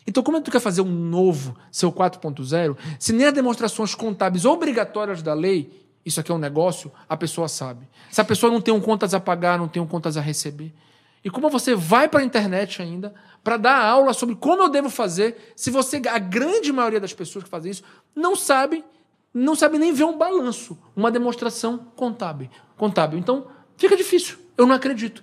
Então, 0.06 0.23
como 0.23 0.37
é 0.37 0.41
que 0.41 0.46
tu 0.46 0.50
quer 0.50 0.61
fazer 0.61 0.82
um 0.82 0.91
novo, 0.91 1.56
seu 1.70 1.91
4.0, 1.91 2.76
se 2.99 3.12
nem 3.12 3.26
as 3.26 3.32
demonstrações 3.32 3.94
contábeis 3.94 4.44
obrigatórias 4.44 5.23
da 5.23 5.32
lei, 5.32 5.88
isso 6.05 6.20
aqui 6.20 6.31
é 6.31 6.35
um 6.35 6.38
negócio, 6.38 6.93
a 7.08 7.17
pessoa 7.17 7.49
sabe. 7.49 7.88
Se 8.11 8.20
a 8.20 8.25
pessoa 8.25 8.52
não 8.52 8.61
tem 8.61 8.75
um 8.75 8.81
contas 8.81 9.14
a 9.14 9.20
pagar, 9.20 9.58
não 9.58 9.67
tem 9.67 9.82
um 9.82 9.87
contas 9.87 10.17
a 10.17 10.20
receber. 10.20 10.75
E 11.24 11.30
como 11.30 11.48
você 11.48 11.74
vai 11.74 12.08
para 12.08 12.20
a 12.20 12.24
internet 12.24 12.82
ainda 12.82 13.14
para 13.42 13.56
dar 13.56 13.82
aula 13.82 14.12
sobre 14.12 14.34
como 14.34 14.62
eu 14.62 14.68
devo 14.68 14.90
fazer, 14.90 15.52
se 15.56 15.70
você, 15.70 16.00
a 16.08 16.18
grande 16.18 16.72
maioria 16.72 17.00
das 17.00 17.12
pessoas 17.12 17.44
que 17.44 17.50
fazem 17.50 17.70
isso, 17.70 17.82
não 18.14 18.36
sabe, 18.36 18.84
não 19.32 19.54
sabe 19.54 19.78
nem 19.78 19.92
ver 19.92 20.04
um 20.04 20.18
balanço, 20.18 20.78
uma 20.94 21.10
demonstração 21.10 21.86
contábil. 21.96 22.48
contábil. 22.76 23.18
Então, 23.18 23.46
fica 23.76 23.96
difícil. 23.96 24.36
Eu 24.56 24.66
não 24.66 24.74
acredito 24.74 25.22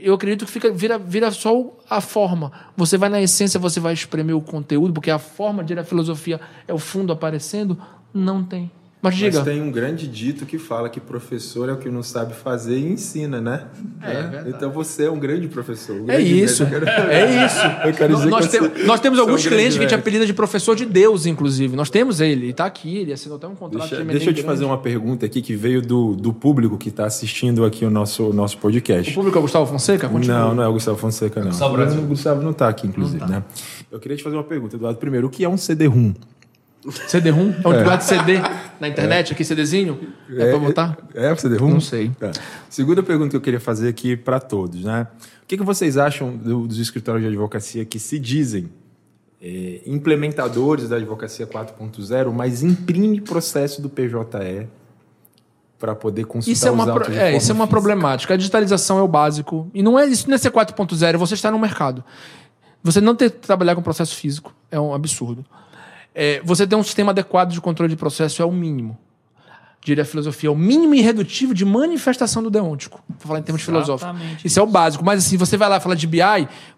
eu 0.00 0.14
acredito 0.14 0.46
que 0.46 0.50
fica, 0.50 0.70
vira, 0.70 0.98
vira 0.98 1.30
só 1.30 1.76
a 1.88 2.00
forma. 2.00 2.52
Você 2.76 2.96
vai 2.96 3.08
na 3.08 3.20
essência, 3.20 3.60
você 3.60 3.78
vai 3.78 3.92
espremer 3.92 4.34
o 4.34 4.40
conteúdo, 4.40 4.92
porque 4.92 5.10
a 5.10 5.18
forma 5.18 5.62
de 5.62 5.78
à 5.78 5.84
filosofia 5.84 6.40
é 6.66 6.72
o 6.72 6.78
fundo 6.78 7.12
aparecendo. 7.12 7.80
Não 8.12 8.42
tem. 8.42 8.70
Mas 9.02 9.16
diga. 9.16 9.38
Mas 9.38 9.44
tem 9.48 9.60
um 9.60 9.70
grande 9.72 10.06
dito 10.06 10.46
que 10.46 10.58
fala 10.58 10.88
que 10.88 11.00
professor 11.00 11.68
é 11.68 11.72
o 11.72 11.76
que 11.76 11.88
não 11.90 12.04
sabe 12.04 12.34
fazer 12.34 12.78
e 12.78 12.86
ensina, 12.92 13.40
né? 13.40 13.64
É, 14.00 14.48
Então 14.48 14.70
você 14.70 15.06
é 15.06 15.10
um 15.10 15.18
grande 15.18 15.48
professor. 15.48 15.96
um 15.96 16.04
É 16.04 16.18
grande 16.18 16.40
isso. 16.44 16.62
mestre. 16.62 16.78
Eu 16.78 16.86
quero- 16.86 17.10
É 17.10 17.44
isso. 17.46 17.58
Eu 17.84 17.92
quero 17.94 18.14
dizer 18.14 18.28
nós, 18.30 18.46
que 18.46 18.52
você- 18.52 18.68
tem- 18.68 18.86
nós 18.86 19.00
temos 19.00 19.18
é 19.18 19.22
um 19.22 19.24
alguns 19.24 19.44
clientes 19.44 19.76
que 19.76 19.84
a 19.84 19.88
gente 19.88 19.98
apelida 19.98 20.24
de 20.24 20.32
professor 20.32 20.76
de 20.76 20.84
Deus, 20.86 21.26
inclusive. 21.26 21.74
Nós 21.74 21.90
temos 21.90 22.20
ele, 22.20 22.42
ele 22.42 22.50
está 22.50 22.64
aqui, 22.64 22.98
ele 22.98 23.12
assinou 23.12 23.38
até 23.38 23.48
um 23.48 23.56
contrato 23.56 23.88
Deixa, 23.88 23.96
de 23.96 24.04
deixa 24.04 24.30
eu 24.30 24.34
te 24.34 24.36
grande. 24.36 24.42
fazer 24.46 24.64
uma 24.64 24.78
pergunta 24.78 25.26
aqui 25.26 25.42
que 25.42 25.56
veio 25.56 25.82
do, 25.82 26.14
do 26.14 26.32
público 26.32 26.78
que 26.78 26.88
está 26.88 27.04
assistindo 27.04 27.64
aqui 27.64 27.84
o 27.84 27.90
nosso, 27.90 28.28
o 28.28 28.32
nosso 28.32 28.56
O 28.56 28.60
podcast. 28.60 29.12
público 29.12 29.36
é 29.36 29.40
o 29.40 29.42
Gustavo 29.42 29.66
Fonseca? 29.66 30.08
Continua. 30.08 30.38
Não, 30.38 30.54
não 30.54 30.62
é 30.62 30.68
o 30.68 30.72
Gustavo 30.74 30.96
Fonseca, 30.96 31.40
não. 31.40 31.48
Gustavo 31.48 31.74
Brasil. 31.76 32.00
O 32.00 32.06
Gustavo 32.06 32.40
não 32.40 32.52
está 32.52 32.68
aqui, 32.68 32.86
inclusive, 32.86 33.24
né? 33.26 33.42
Eu 33.90 33.98
queria 33.98 34.16
te 34.16 34.22
fazer 34.22 34.36
uma 34.36 34.44
pergunta, 34.44 34.76
Eduardo. 34.76 34.98
Primeiro, 35.00 35.26
o 35.26 35.30
que 35.30 35.42
é 35.44 35.48
um 35.48 35.56
CD-ROM? 35.56 36.12
CD-ROM? 36.90 37.52
É 37.64 37.68
um 37.68 37.78
lugar 37.78 37.98
de 37.98 38.04
CD 38.04 38.38
na 38.80 38.88
internet, 38.88 39.32
aqui, 39.32 39.44
CDzinho? 39.44 39.98
É, 40.30 40.50
pra 40.50 40.58
botar? 40.58 40.98
É, 41.14 41.26
é 41.30 41.36
CD-ROM? 41.36 41.70
Não 41.70 41.80
sei. 41.80 42.10
Tá. 42.18 42.30
Segunda 42.68 43.02
pergunta 43.02 43.30
que 43.30 43.36
eu 43.36 43.40
queria 43.40 43.60
fazer 43.60 43.88
aqui 43.88 44.16
para 44.16 44.40
todos, 44.40 44.82
né? 44.84 45.06
O 45.42 45.46
que, 45.46 45.56
que 45.56 45.62
vocês 45.62 45.96
acham 45.96 46.36
do- 46.36 46.66
dos 46.66 46.78
escritórios 46.78 47.22
de 47.22 47.28
advocacia 47.28 47.84
que 47.84 47.98
se 47.98 48.18
dizem 48.18 48.68
é, 49.40 49.80
implementadores 49.86 50.88
da 50.88 50.96
advocacia 50.96 51.46
4.0, 51.46 52.32
mas 52.32 52.62
imprime 52.62 53.20
processo 53.20 53.80
do 53.82 53.88
PJE 53.88 54.66
para 55.78 55.94
poder 55.96 56.24
consultar 56.26 56.52
Isso 56.52 56.66
é, 56.68 56.70
uma, 56.70 56.84
pro- 56.94 57.12
é, 57.12 57.36
isso 57.36 57.50
é 57.50 57.54
uma 57.54 57.64
física? 57.66 57.66
problemática. 57.66 58.34
A 58.34 58.36
digitalização 58.36 58.98
é 58.98 59.02
o 59.02 59.08
básico. 59.08 59.68
E 59.74 59.82
não 59.82 59.98
é 59.98 60.06
isso 60.06 60.28
não 60.28 60.34
é 60.36 60.38
ser 60.38 60.50
4.0, 60.50 61.16
você 61.16 61.34
está 61.34 61.50
no 61.50 61.58
mercado. 61.58 62.04
Você 62.84 63.00
não 63.00 63.14
ter 63.14 63.30
que 63.30 63.38
trabalhar 63.38 63.74
com 63.74 63.82
processo 63.82 64.14
físico 64.16 64.54
é 64.70 64.78
um 64.80 64.94
absurdo. 64.94 65.44
É, 66.14 66.40
você 66.44 66.66
ter 66.66 66.76
um 66.76 66.82
sistema 66.82 67.10
adequado 67.12 67.50
de 67.52 67.60
controle 67.60 67.90
de 67.90 67.96
processo 67.96 68.42
é 68.42 68.44
o 68.44 68.52
mínimo. 68.52 68.98
Diria 69.84 70.02
a 70.02 70.06
filosofia, 70.06 70.48
é 70.48 70.50
o 70.52 70.54
mínimo 70.54 70.94
irredutível 70.94 71.52
de 71.52 71.64
manifestação 71.64 72.40
do 72.40 72.48
deontico. 72.48 73.02
Vou 73.08 73.18
falar 73.18 73.40
em 73.40 73.42
termos 73.42 73.62
filosóficos. 73.62 74.14
Exatamente 74.14 74.46
Isso 74.46 74.60
é 74.60 74.62
o 74.62 74.66
básico. 74.66 75.04
Mas 75.04 75.26
assim, 75.26 75.36
você 75.36 75.56
vai 75.56 75.68
lá 75.68 75.80
falar 75.80 75.96
de 75.96 76.06
BI, 76.06 76.20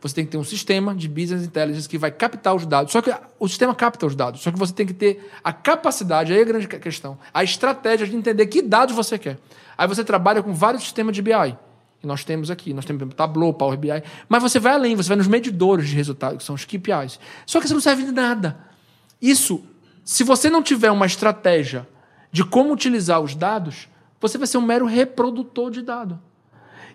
você 0.00 0.14
tem 0.14 0.24
que 0.24 0.30
ter 0.30 0.38
um 0.38 0.44
sistema 0.44 0.94
de 0.94 1.06
business 1.06 1.44
intelligence 1.44 1.86
que 1.86 1.98
vai 1.98 2.10
captar 2.10 2.54
os 2.54 2.64
dados. 2.64 2.92
Só 2.92 3.02
que 3.02 3.14
o 3.38 3.46
sistema 3.46 3.74
capta 3.74 4.06
os 4.06 4.16
dados. 4.16 4.40
Só 4.40 4.50
que 4.50 4.58
você 4.58 4.72
tem 4.72 4.86
que 4.86 4.94
ter 4.94 5.30
a 5.44 5.52
capacidade, 5.52 6.32
aí 6.32 6.38
é 6.38 6.42
a 6.42 6.46
grande 6.46 6.66
que- 6.66 6.78
questão, 6.78 7.18
a 7.34 7.44
estratégia 7.44 8.06
de 8.06 8.16
entender 8.16 8.46
que 8.46 8.62
dados 8.62 8.94
você 8.96 9.18
quer. 9.18 9.36
Aí 9.76 9.86
você 9.86 10.02
trabalha 10.02 10.42
com 10.42 10.54
vários 10.54 10.82
sistemas 10.84 11.14
de 11.14 11.20
BI. 11.20 11.58
E 12.02 12.06
nós 12.06 12.24
temos 12.24 12.50
aqui, 12.50 12.72
nós 12.72 12.86
temos 12.86 13.00
por 13.00 13.04
exemplo, 13.04 13.16
Tableau, 13.16 13.52
Power 13.52 13.76
BI. 13.76 14.02
Mas 14.30 14.42
você 14.42 14.58
vai 14.58 14.72
além, 14.72 14.96
você 14.96 15.08
vai 15.10 15.18
nos 15.18 15.28
medidores 15.28 15.88
de 15.90 15.94
resultado, 15.94 16.38
que 16.38 16.44
são 16.44 16.54
os 16.54 16.64
KPIs. 16.64 17.20
Só 17.44 17.58
que 17.60 17.66
isso 17.66 17.74
não 17.74 17.82
serve 17.82 18.02
de 18.04 18.12
nada. 18.12 18.56
Isso, 19.20 19.62
se 20.04 20.22
você 20.22 20.50
não 20.50 20.62
tiver 20.62 20.90
uma 20.90 21.06
estratégia 21.06 21.86
de 22.30 22.44
como 22.44 22.72
utilizar 22.72 23.20
os 23.20 23.34
dados, 23.34 23.88
você 24.20 24.36
vai 24.38 24.46
ser 24.46 24.58
um 24.58 24.62
mero 24.62 24.86
reprodutor 24.86 25.70
de 25.70 25.82
dado. 25.82 26.18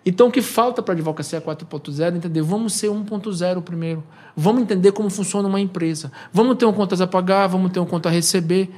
Então, 0.04 0.28
o 0.28 0.30
que 0.30 0.40
falta 0.40 0.82
para 0.82 0.94
a 0.94 0.96
advocacia 0.96 1.40
4.0 1.40 2.00
é 2.00 2.16
entender, 2.16 2.42
vamos 2.42 2.72
ser 2.74 2.88
1.0 2.88 3.62
primeiro. 3.62 4.02
Vamos 4.34 4.62
entender 4.62 4.92
como 4.92 5.10
funciona 5.10 5.46
uma 5.46 5.60
empresa. 5.60 6.10
Vamos 6.32 6.56
ter 6.56 6.64
um 6.64 6.72
contas 6.72 7.00
a 7.00 7.06
pagar, 7.06 7.46
vamos 7.48 7.70
ter 7.70 7.80
um 7.80 7.86
conta 7.86 8.08
a 8.08 8.12
receber. 8.12 8.70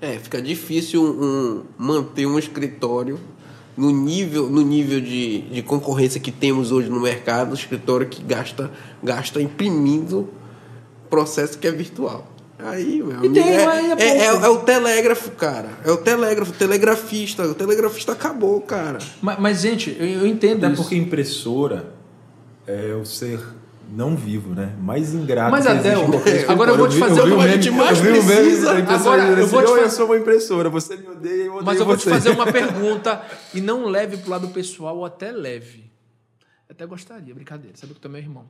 É, 0.00 0.18
fica 0.18 0.40
difícil 0.40 1.02
um, 1.02 1.62
manter 1.78 2.26
um 2.26 2.38
escritório 2.38 3.18
no 3.76 3.90
nível, 3.90 4.50
no 4.50 4.60
nível 4.60 5.00
de, 5.00 5.42
de 5.42 5.62
concorrência 5.62 6.20
que 6.20 6.30
temos 6.30 6.70
hoje 6.70 6.90
no 6.90 7.00
mercado, 7.00 7.52
um 7.52 7.54
escritório 7.54 8.06
que 8.06 8.22
gasta, 8.22 8.70
gasta 9.02 9.40
imprimindo 9.40 10.28
processo 11.08 11.58
que 11.58 11.66
é 11.66 11.70
virtual. 11.70 12.29
Aí, 12.64 13.02
meu 13.02 13.16
amigo, 13.16 13.34
tem, 13.34 13.42
é, 13.48 13.62
é 13.62 13.92
é, 13.98 14.16
é, 14.18 14.24
é 14.26 14.48
o 14.48 14.58
telégrafo, 14.60 15.30
cara. 15.32 15.68
É 15.84 15.90
o 15.90 15.96
telégrafo, 15.96 16.52
o 16.52 16.54
telegrafista. 16.54 17.44
O 17.46 17.54
telegrafista 17.54 18.12
acabou, 18.12 18.60
cara. 18.60 18.98
Mas, 19.22 19.38
mas, 19.38 19.60
gente, 19.60 19.96
eu, 19.98 20.06
eu 20.06 20.26
entendo 20.26 20.64
Até 20.64 20.72
isso. 20.74 20.82
porque 20.82 20.96
impressora 20.96 21.92
é 22.66 22.94
o 22.94 23.04
ser 23.04 23.40
não 23.92 24.14
vivo, 24.16 24.54
né? 24.54 24.72
Mais 24.80 25.12
ingrato 25.14 25.50
Mas 25.50 25.66
que 25.66 25.72
até 25.72 25.94
agora 26.48 26.70
eu 26.70 26.76
vou 26.76 26.88
te 26.88 26.96
fazer 26.96 27.22
uma- 27.22 27.36
o 27.36 27.40
a 27.40 27.44
meme- 27.44 27.54
gente 27.62 27.70
mais 27.72 27.98
eu 27.98 28.04
meme 28.04 28.18
Agora, 28.88 29.22
eu 29.24 29.32
assim, 29.44 29.46
vou 29.46 29.62
te 29.64 29.70
"Oi, 29.72 29.78
fa- 29.78 29.84
eu 29.86 29.90
sou 29.90 30.06
uma 30.06 30.16
impressora, 30.16 30.70
você 30.70 30.96
me 30.96 31.08
odeia, 31.08 31.42
eu 31.46 31.52
odeio 31.54 31.64
Mas 31.64 31.80
eu 31.80 31.84
vou 31.86 31.96
você. 31.96 32.04
te 32.04 32.10
fazer 32.10 32.30
uma 32.30 32.46
pergunta 32.52 33.20
e 33.52 33.60
não 33.60 33.86
leve 33.86 34.16
pro 34.18 34.30
lado 34.30 34.46
pessoal 34.48 34.96
ou 34.98 35.04
até 35.04 35.32
leve. 35.32 35.90
Até 36.70 36.86
gostaria, 36.86 37.34
brincadeira, 37.34 37.76
sabe 37.76 37.94
que 37.94 38.00
tu 38.00 38.06
é 38.06 38.10
meu 38.12 38.20
irmão. 38.20 38.44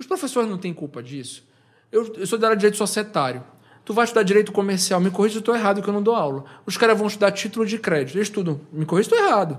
Os 0.00 0.06
professores 0.06 0.50
não 0.50 0.58
têm 0.58 0.74
culpa 0.74 1.00
disso? 1.00 1.44
Eu, 1.90 2.12
eu 2.16 2.26
sou 2.26 2.38
da 2.38 2.48
área 2.48 2.56
de 2.56 2.60
direito 2.60 2.76
societário. 2.76 3.42
Tu 3.84 3.94
vai 3.94 4.04
estudar 4.04 4.24
direito 4.24 4.50
comercial, 4.50 5.00
me 5.00 5.10
corrija 5.10 5.34
se 5.34 5.38
eu 5.38 5.40
estou 5.40 5.54
errado, 5.54 5.80
que 5.80 5.88
eu 5.88 5.94
não 5.94 6.02
dou 6.02 6.14
aula. 6.14 6.44
Os 6.66 6.76
caras 6.76 6.98
vão 6.98 7.06
estudar 7.06 7.30
título 7.30 7.64
de 7.64 7.78
crédito. 7.78 8.16
Eles 8.16 8.26
estudam, 8.26 8.60
me 8.72 8.84
corrija 8.84 9.08
se 9.08 9.14
estou 9.14 9.28
errado. 9.28 9.58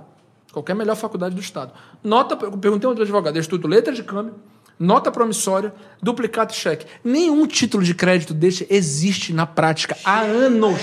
Qualquer 0.51 0.75
melhor 0.75 0.95
faculdade 0.95 1.33
do 1.33 1.39
Estado. 1.39 1.71
Nota, 2.03 2.37
eu 2.43 2.51
perguntei 2.57 2.85
a 2.85 2.89
outro 2.89 3.03
advogado, 3.03 3.37
eu 3.37 3.41
estudo 3.41 3.67
letra 3.67 3.93
de 3.93 4.03
câmbio, 4.03 4.35
nota 4.77 5.11
promissória, 5.11 5.73
duplicado 6.01 6.53
cheque. 6.53 6.85
Nenhum 7.03 7.47
título 7.47 7.83
de 7.83 7.93
crédito 7.93 8.33
desse 8.33 8.67
existe 8.69 9.31
na 9.31 9.45
prática 9.45 9.97
há 10.03 10.21
anos. 10.21 10.81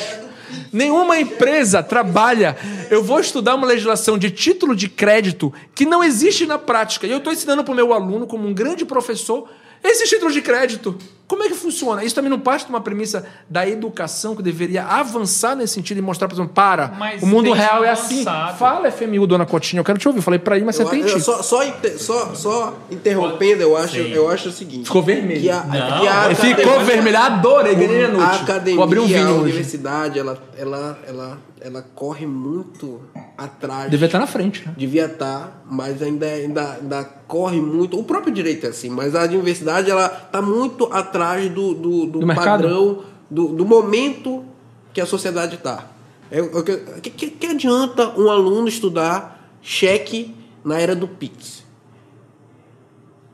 Nenhuma 0.72 1.18
empresa 1.18 1.82
trabalha. 1.82 2.56
Eu 2.90 3.02
vou 3.02 3.20
estudar 3.20 3.54
uma 3.54 3.66
legislação 3.66 4.16
de 4.16 4.30
título 4.30 4.74
de 4.74 4.88
crédito 4.88 5.52
que 5.74 5.84
não 5.84 6.02
existe 6.02 6.46
na 6.46 6.58
prática. 6.58 7.06
E 7.06 7.10
eu 7.10 7.18
estou 7.18 7.32
ensinando 7.32 7.64
para 7.64 7.72
o 7.72 7.74
meu 7.74 7.92
aluno, 7.92 8.26
como 8.26 8.46
um 8.46 8.54
grande 8.54 8.84
professor, 8.84 9.48
esse 9.84 10.04
título 10.08 10.32
de 10.32 10.40
crédito. 10.42 10.96
Como 11.26 11.42
é 11.42 11.48
que 11.48 11.54
funciona? 11.54 12.04
Isso 12.04 12.14
também 12.14 12.30
não 12.30 12.38
parte 12.38 12.66
de 12.66 12.70
uma 12.70 12.82
premissa 12.82 13.24
da 13.48 13.66
educação 13.66 14.36
que 14.36 14.42
deveria 14.42 14.84
avançar 14.84 15.56
nesse 15.56 15.72
sentido 15.72 15.96
e 15.96 16.02
mostrar, 16.02 16.28
por 16.28 16.34
exemplo, 16.34 16.52
para, 16.52 16.88
Mas 16.98 17.22
o 17.22 17.26
mundo 17.26 17.44
tem 17.44 17.54
real 17.54 17.82
é 17.82 17.88
assim. 17.90 18.24
Fala, 18.58 18.90
FMU, 18.90 19.26
dona 19.26 19.46
Cotinha, 19.46 19.80
eu 19.80 19.84
quero 19.84 19.98
te 19.98 20.06
ouvir. 20.06 20.20
Falei 20.20 20.38
para 20.38 20.58
ir, 20.58 20.64
mas 20.64 20.76
você 20.76 20.82
Eu, 20.82 20.88
tem 20.90 21.00
eu- 21.00 21.18
só, 21.20 21.42
só, 21.42 21.62
só, 21.96 22.34
só 22.34 22.74
interrompendo, 22.90 23.62
eu 23.62 23.74
acho, 23.74 23.94
Sim. 23.94 24.12
eu 24.12 24.30
acho 24.30 24.50
o 24.50 24.52
seguinte. 24.52 24.84
Ficou 24.84 25.02
vermelho. 25.02 25.50
A, 25.50 25.64
Não, 25.64 26.00
que 26.00 26.08
a 26.08 26.34
Ficou 26.34 26.62
academia- 26.74 26.84
vermelho, 26.84 27.18
adorei, 27.18 27.74
ganhei 27.74 28.04
a 28.04 28.08
A 28.22 28.34
academia, 28.42 28.74
Vou 28.76 28.84
abrir 28.84 28.98
um 29.00 29.04
a 29.04 29.06
vinho 29.06 29.28
hoje. 29.30 29.40
universidade, 29.44 30.18
ela, 30.18 30.38
ela, 30.58 30.98
ela, 31.08 31.38
ela 31.58 31.84
corre 31.94 32.26
muito 32.26 33.00
atrás. 33.38 33.90
Devia 33.90 34.06
estar 34.06 34.18
na 34.18 34.26
frente, 34.26 34.62
né? 34.66 34.74
Devia 34.76 35.06
estar, 35.06 35.62
mas 35.70 36.02
ainda, 36.02 36.26
ainda, 36.26 36.78
ainda 36.82 37.08
corre 37.26 37.60
muito. 37.60 37.98
O 37.98 38.04
próprio 38.04 38.32
direito 38.32 38.66
é 38.66 38.68
assim, 38.70 38.88
mas 38.90 39.14
a 39.14 39.24
universidade 39.24 39.90
ela 39.90 40.06
está 40.26 40.40
muito 40.42 40.86
atrás 40.92 41.50
do, 41.50 41.74
do, 41.74 42.06
do 42.06 42.18
Do 42.20 42.26
padrão, 42.62 42.98
do, 43.30 43.48
do 43.48 43.64
momento 43.64 44.44
que 44.92 45.00
a 45.00 45.06
sociedade 45.06 45.56
está. 45.56 45.90
É, 46.30 46.40
o 46.40 46.62
que, 46.62 46.76
que, 47.10 47.10
que- 47.10 47.46
adianta 47.46 48.12
um 48.18 48.30
aluno 48.30 48.66
estudar 48.68 49.48
cheque 49.62 50.34
na 50.64 50.78
era 50.78 50.94
do 50.94 51.06
Pix? 51.08 51.62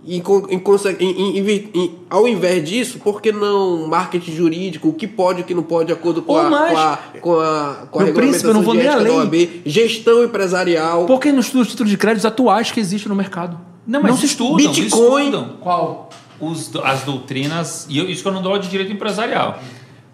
E, 0.02 0.16
em 1.36 1.42
vi- 1.42 1.70
em- 1.74 1.98
ao 2.08 2.26
invés 2.26 2.66
disso, 2.66 2.98
por 3.00 3.20
que 3.20 3.30
não 3.30 3.86
marketing 3.86 4.32
jurídico? 4.32 4.88
O 4.88 4.94
que 4.94 5.06
pode 5.06 5.40
e 5.40 5.42
o 5.42 5.44
que 5.46 5.54
não 5.54 5.62
pode, 5.62 5.88
de 5.88 5.92
acordo 5.92 6.22
com 6.22 6.32
Ou 6.32 6.38
a, 6.40 6.48
mais- 6.50 6.72
com 6.72 6.78
a, 6.78 6.96
com 7.20 7.40
a, 7.40 7.86
com 7.90 7.98
a 8.00 8.02
príncipe, 8.04 8.46
regulamentação 8.46 8.54
não 8.54 8.62
vou 8.62 8.72
nem 8.74 8.88
além. 8.88 9.12
OAB, 9.18 9.62
gestão 9.66 10.24
empresarial. 10.24 11.04
Por 11.04 11.20
que 11.20 11.30
não 11.30 11.40
estuda 11.40 11.62
os 11.62 11.68
títulos 11.68 11.90
de 11.90 11.98
créditos 11.98 12.24
atuais 12.24 12.70
que 12.70 12.80
existem 12.80 13.10
no 13.10 13.14
mercado? 13.14 13.60
Não, 13.86 14.02
mas 14.02 14.16
se 14.16 14.26
estudam, 14.26 14.56
Bitcoin. 14.56 15.22
estudam. 15.24 15.56
Qual? 15.60 16.10
Os, 16.38 16.70
as 16.84 17.02
doutrinas, 17.02 17.86
e 17.88 17.98
eu- 17.98 18.08
isso 18.08 18.22
que 18.22 18.28
eu 18.28 18.32
não 18.32 18.42
dou 18.42 18.58
de 18.58 18.68
direito 18.68 18.92
empresarial. 18.92 19.60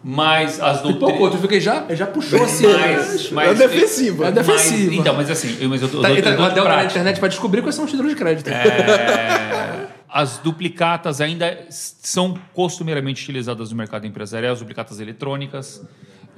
Mas 0.08 0.60
as 0.60 0.82
Pipocou, 0.82 0.98
doutrinas. 1.08 1.32
tu 1.34 1.38
fica 1.38 1.60
já? 1.60 1.84
Ele 1.88 1.96
já 1.96 2.06
puxou 2.06 2.42
assim. 2.44 2.66
Mas, 2.66 3.30
mas, 3.32 3.60
é 3.60 3.66
defensiva. 3.66 4.26
É 4.28 4.32
defensiva. 4.32 4.86
Mas, 4.90 4.98
então, 5.00 5.14
mas 5.14 5.30
assim, 5.30 5.56
eu, 5.60 5.68
mas 5.68 5.82
eu, 5.82 5.88
tô- 5.88 5.96
eu, 5.96 6.02
Tá, 6.02 6.08
dou- 6.08 6.16
eu 6.16 6.20
entra 6.20 6.36
dou 6.54 6.64
na 6.64 6.84
internet 6.84 7.18
para 7.18 7.28
descobrir 7.28 7.60
quais 7.62 7.74
são 7.74 7.84
os 7.84 7.90
títulos 7.90 8.12
de 8.12 8.16
crédito. 8.16 8.48
É, 8.48 9.86
as 10.08 10.38
duplicatas 10.38 11.20
ainda 11.20 11.66
são 11.70 12.34
costumeiramente 12.54 13.22
utilizadas 13.22 13.70
no 13.70 13.76
mercado 13.76 14.06
empresarial, 14.06 14.52
as 14.52 14.60
duplicatas 14.60 15.00
eletrônicas, 15.00 15.82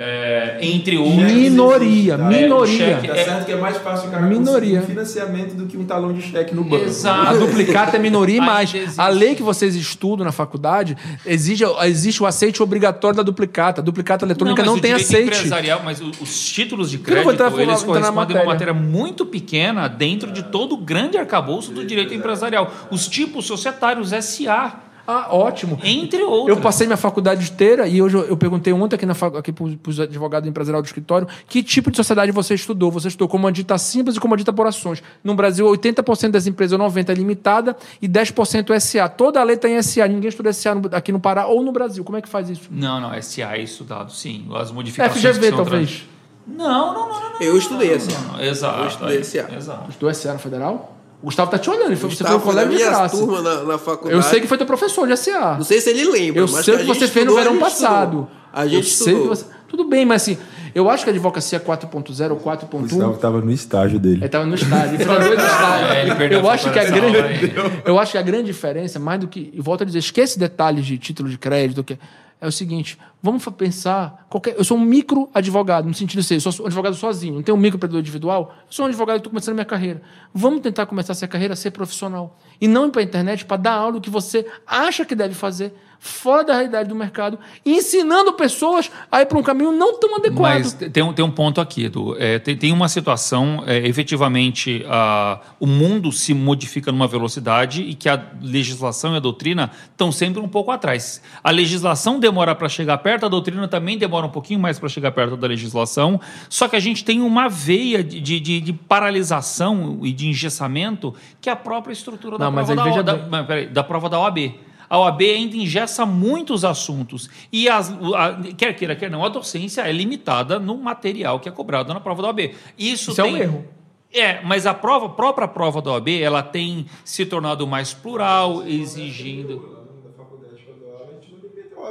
é, 0.00 0.59
entre 0.62 0.97
outros. 0.97 1.17
Minoria, 1.33 2.17
Tá, 2.17 2.25
minoria. 2.28 2.76
cheque. 2.95 3.09
Tá 3.09 3.14
certo 3.17 3.45
que 3.47 3.52
é 3.52 3.57
mais 3.57 3.76
fácil 3.78 4.09
o 4.09 4.11
cara 4.12 4.23
Minoria. 4.26 4.78
um 4.81 4.87
financiamento 4.87 5.55
do 5.57 5.67
que 5.67 5.76
um 5.76 5.85
talão 5.85 6.12
de 6.12 6.23
cheque 6.23 6.55
no 6.55 6.62
banco. 6.62 6.85
Exato. 6.85 7.31
A 7.31 7.33
duplicata 7.35 7.97
é 7.97 7.99
minoria 8.00 8.37
e 8.37 8.40
mais. 8.40 8.73
A 8.97 9.09
lei 9.09 9.35
que 9.35 9.43
vocês 9.43 9.75
estudam 9.75 10.25
na 10.25 10.31
faculdade 10.31 10.97
exige, 11.26 11.64
existe 11.85 12.23
o 12.23 12.26
aceite 12.26 12.62
obrigatório 12.62 13.17
da 13.17 13.23
duplicata. 13.25 13.81
A 13.81 13.85
duplicata 13.85 14.25
eletrônica 14.25 14.62
não, 14.62 14.73
mas 14.75 14.78
o 14.78 14.83
tem 14.83 14.93
direito 14.93 15.09
aceite. 15.09 15.37
empresarial, 15.37 15.83
mas 15.85 16.00
os 16.00 16.47
títulos 16.49 16.90
de 16.90 16.97
Eu 16.97 17.00
não 17.00 17.07
vou 17.25 17.33
crédito, 17.33 17.33
entrar- 17.33 17.47
eles 17.47 17.61
entrar 17.61 17.67
na 17.67 17.85
correspondem 17.87 18.05
a 18.09 18.11
uma 18.12 18.21
matéria. 18.23 18.45
matéria 18.47 18.75
muito 18.75 19.26
pequena 19.26 19.88
dentro 19.88 20.31
de 20.31 20.45
todo 20.45 20.75
o 20.75 20.78
grande 20.78 21.19
arcabouço 21.19 21.73
do 21.73 21.85
direito 21.85 22.14
empresarial. 22.14 22.73
Os 22.90 23.09
tipos 23.09 23.47
societários, 23.47 24.12
SA, 24.12 24.75
Ah, 25.11 25.35
ótimo. 25.35 25.79
entre 25.83 26.23
outros. 26.23 26.55
Eu 26.55 26.62
passei 26.62 26.87
minha 26.87 26.99
faculdade 26.99 27.50
inteira 27.50 27.88
e 27.88 28.03
hoje 28.03 28.15
eu, 28.15 28.25
eu 28.27 28.37
perguntei 28.37 28.75
ontem 28.75 28.95
aqui, 28.95 29.07
na, 29.07 29.15
aqui 29.38 29.50
para 29.50 29.65
os 29.88 29.99
advogados 29.99 30.47
empresariais 30.47 30.83
do 30.83 30.87
escritório 30.87 31.27
que 31.49 31.62
tipo 31.62 31.91
de 31.91 31.97
sociedade 31.97 32.31
você 32.31 32.53
estudou. 32.53 32.91
Você 32.91 33.09
estudou 33.09 33.27
comandita 33.27 33.79
simples 33.79 34.17
e 34.17 34.21
comandita 34.21 34.53
por 34.53 34.67
ações. 34.67 35.03
No 35.25 35.35
Brasil, 35.35 35.65
80% 35.65 36.33
das 36.33 36.47
empresas, 36.47 36.79
90% 36.79 37.09
é 37.09 37.15
limitada 37.15 37.75
e 38.03 38.07
10% 38.07 38.71
é 38.71 38.79
SA. 38.79 39.09
Toda 39.09 39.41
a 39.41 39.45
lei 39.45 39.57
tem 39.57 39.81
SA. 39.81 40.07
Ninguém 40.07 40.29
estuda 40.29 40.53
SA 40.53 40.73
aqui 40.93 41.11
no 41.11 41.19
Pará 41.19 41.47
ou 41.47 41.62
no 41.62 41.73
Brasil. 41.73 42.05
Como 42.05 42.19
é 42.19 42.21
que 42.21 42.29
faz 42.29 42.50
isso? 42.50 42.69
Não, 42.71 43.00
não, 43.00 43.23
SA 43.23 43.57
é 43.57 43.62
estudado, 43.62 44.12
sim. 44.12 44.47
As 44.55 44.71
modificações 44.71 45.23
FGV, 45.23 45.41
que 45.41 45.47
são 45.49 45.65
talvez. 45.65 46.07
Não, 46.47 46.93
não, 46.93 47.09
não, 47.09 47.21
não, 47.21 47.33
não. 47.33 47.41
Eu 47.41 47.57
estudei 47.57 47.99
SA. 47.99 48.43
Exato. 48.43 48.81
Eu 48.81 48.88
estudei 48.88 49.25
SA. 49.25 49.49
Exato. 49.57 49.91
Estudou 49.91 50.12
SA 50.12 50.35
no 50.35 50.38
Federal? 50.38 50.98
O 51.20 51.26
Gustavo 51.26 51.50
tá 51.50 51.58
te 51.58 51.68
olhando. 51.68 51.87
Ele 51.88 51.96
foi, 51.96 52.10
você 52.10 52.25
foi 52.25 52.37
um 52.37 52.40
colega 52.40 52.70
de 52.70 52.78
graça. 52.78 53.16
turma 53.16 53.42
na, 53.42 53.64
na 53.64 53.78
faculdade. 53.78 54.14
Eu 54.14 54.22
sei 54.22 54.40
que 54.40 54.46
foi 54.46 54.56
teu 54.56 54.66
professor 54.66 55.06
de 55.06 55.16
SA. 55.16 55.56
Não 55.56 55.64
sei 55.64 55.80
se 55.80 55.90
ele 55.90 56.04
lembra, 56.04 56.40
Eu 56.42 56.48
mas 56.48 56.64
sei 56.64 56.75
o 56.75 56.76
a 56.76 56.80
que 56.80 56.87
gente 56.87 56.98
você 56.98 57.08
fez 57.08 57.26
no 57.26 57.32
estudou, 57.32 57.38
a 57.38 57.42
verão 57.42 57.52
gente 57.54 57.60
passado. 57.60 58.04
estudou. 58.06 58.28
A 58.52 58.64
gente 58.66 58.75
eu 58.75 58.80
estudou. 58.80 59.22
que 59.22 59.28
você... 59.28 59.44
Tudo 59.68 59.84
bem, 59.84 60.06
mas 60.06 60.22
assim, 60.22 60.38
eu 60.75 60.88
acho 60.88 61.04
que 61.04 61.10
a 61.10 61.12
advocacia 61.12 61.60
4.0 61.60 62.30
ou 62.30 62.37
4.1 62.40 62.68
O 62.72 62.78
Gustavo 62.78 63.18
tava 63.18 63.40
no 63.40 63.50
estágio 63.50 63.98
dele. 63.98 64.20
Ele 64.22 64.28
tava 64.28 64.46
no 64.46 64.54
estádio, 64.54 64.94
ele 64.94 65.04
foi 65.04 65.14
dois 65.18 65.42
estádios. 65.42 65.90
É, 65.90 66.02
ele 66.02 66.14
perdeu 66.14 66.38
eu 66.40 66.48
a 66.48 66.54
acho 66.54 66.72
que 66.72 66.78
a 66.78 66.84
grande, 66.84 67.52
eu 67.84 67.98
acho 67.98 68.12
que 68.12 68.18
a 68.18 68.22
grande 68.22 68.44
diferença, 68.44 68.98
mais 68.98 69.20
do 69.20 69.28
que, 69.28 69.50
e 69.52 69.60
volto 69.60 69.82
a 69.82 69.84
dizer, 69.84 69.98
esquece 69.98 70.38
detalhes 70.38 70.87
de 70.87 70.96
título 70.96 71.28
de 71.28 71.37
crédito, 71.37 71.84
que 71.84 71.98
é 72.40 72.47
o 72.47 72.52
seguinte, 72.52 72.97
vamos 73.23 73.45
pensar, 73.47 74.26
qualquer, 74.28 74.54
eu 74.57 74.62
sou 74.62 74.76
um 74.76 74.80
micro 74.80 75.28
advogado, 75.35 75.87
no 75.87 75.95
sentido 75.95 76.21
de 76.21 76.26
ser, 76.26 76.37
eu 76.37 76.40
sou 76.40 76.64
um 76.64 76.66
advogado 76.66 76.95
sozinho, 76.95 77.35
não 77.35 77.42
tenho 77.42 77.57
um 77.57 77.61
micro 77.61 77.76
empreendedor 77.76 78.00
individual, 78.00 78.54
eu 78.66 78.73
sou 78.73 78.85
um 78.85 78.88
advogado 78.88 79.16
que 79.16 79.21
estou 79.21 79.30
começando 79.30 79.52
a 79.52 79.54
minha 79.54 79.64
carreira. 79.64 80.02
Vamos 80.33 80.61
tentar 80.61 80.87
começar 80.87 81.12
essa 81.12 81.26
carreira 81.26 81.54
a 81.54 81.57
ser 81.57 81.73
profissional 81.73 82.38
e 82.61 82.68
não 82.68 82.87
ir 82.87 82.90
para 82.90 83.00
a 83.00 83.04
internet 83.04 83.45
para 83.45 83.57
dar 83.57 83.73
aula 83.73 83.95
do 83.95 84.00
que 84.00 84.11
você 84.11 84.47
acha 84.66 85.04
que 85.04 85.14
deve 85.14 85.35
fazer 85.35 85.75
fora 86.00 86.45
da 86.45 86.52
realidade 86.55 86.88
do 86.88 86.95
mercado, 86.95 87.38
ensinando 87.67 88.33
pessoas 88.33 88.90
a 89.11 89.21
ir 89.21 89.26
para 89.26 89.38
um 89.38 89.43
caminho 89.43 89.73
não 89.73 89.99
tão 89.99 90.17
adequado. 90.17 90.59
Mas 90.59 90.73
tem 90.73 91.02
um, 91.02 91.12
tem 91.12 91.25
um 91.25 91.31
ponto 91.31 91.61
aqui, 91.61 91.85
Edu. 91.85 92.17
É, 92.19 92.38
tem, 92.38 92.57
tem 92.57 92.73
uma 92.73 92.88
situação, 92.88 93.64
é, 93.67 93.78
efetivamente, 93.87 94.85
a, 94.88 95.40
o 95.59 95.67
mundo 95.67 96.12
se 96.12 96.33
modifica 96.33 96.93
numa 96.93 97.07
velocidade 97.09 97.83
e 97.83 97.95
que 97.95 98.09
a 98.09 98.23
legislação 98.40 99.14
e 99.14 99.17
a 99.17 99.21
doutrina 99.21 99.71
estão 99.90 100.12
sempre 100.12 100.40
um 100.40 100.49
pouco 100.49 100.71
atrás. 100.71 101.21
A 101.43 101.50
legislação 101.50 102.19
demora 102.21 102.55
para 102.55 102.69
chegar 102.69 102.99
perto, 102.99 103.26
a 103.26 103.28
doutrina 103.28 103.67
também 103.67 103.99
demora 103.99 104.26
um 104.26 104.31
pouquinho 104.31 104.61
mais 104.61 104.78
para 104.78 104.88
chegar 104.88 105.11
perto 105.12 105.37
da 105.37 105.47
legislação, 105.47 106.21
só 106.49 106.69
que 106.69 106.76
a 106.76 106.81
gente 106.81 107.05
tem 107.05 107.21
uma 107.21 107.49
veia 107.49 108.02
de, 108.05 108.21
de, 108.21 108.61
de- 108.61 108.73
paralisação 108.73 110.00
e 110.02 110.12
de 110.12 110.28
engessamento 110.28 111.14
que 111.40 111.49
é 111.49 111.52
a 111.52 111.57
própria 111.57 111.93
estrutura 111.93 112.38
da, 112.38 112.45
Não, 112.45 112.52
mas 112.52 112.67
prova, 112.67 112.83
da, 112.83 112.90
veja 112.90 113.02
da, 113.02 113.45
peraí, 113.45 113.67
da 113.67 113.83
prova 113.83 114.09
da 114.09 114.19
OAB. 114.21 114.55
A 114.88 114.99
OAB 114.99 115.21
ainda 115.23 115.57
engessa 115.57 116.07
muitos 116.07 116.64
assuntos. 116.64 117.28
E, 117.52 117.68
as, 117.68 117.90
a- 118.14 118.38
quer 118.57 118.73
queira, 118.75 118.97
quer 118.97 119.11
não, 119.11 119.25
a 119.25 119.28
docência 119.28 119.83
é 119.83 119.92
limitada 119.92 120.59
no 120.59 120.76
material 120.76 121.38
que 121.40 121.49
é 121.49 121.52
cobrado 121.52 121.92
na 121.92 122.00
prova 122.00 122.23
da 122.23 122.28
OAB. 122.28 122.54
Isso, 122.78 123.11
Isso 123.12 123.21
é 123.21 123.25
tem, 123.25 123.33
um 123.35 123.37
erro. 123.37 123.64
É, 124.12 124.40
mas 124.42 124.66
a 124.66 124.73
prova, 124.73 125.07
a 125.07 125.11
própria 125.11 125.47
prova 125.47 125.83
da 125.83 125.90
OAB, 125.92 126.09
ela 126.21 126.42
tem 126.42 126.87
se 127.04 127.26
tornado 127.26 127.66
mais 127.66 127.92
plural, 127.92 128.66
exigindo. 128.66 129.77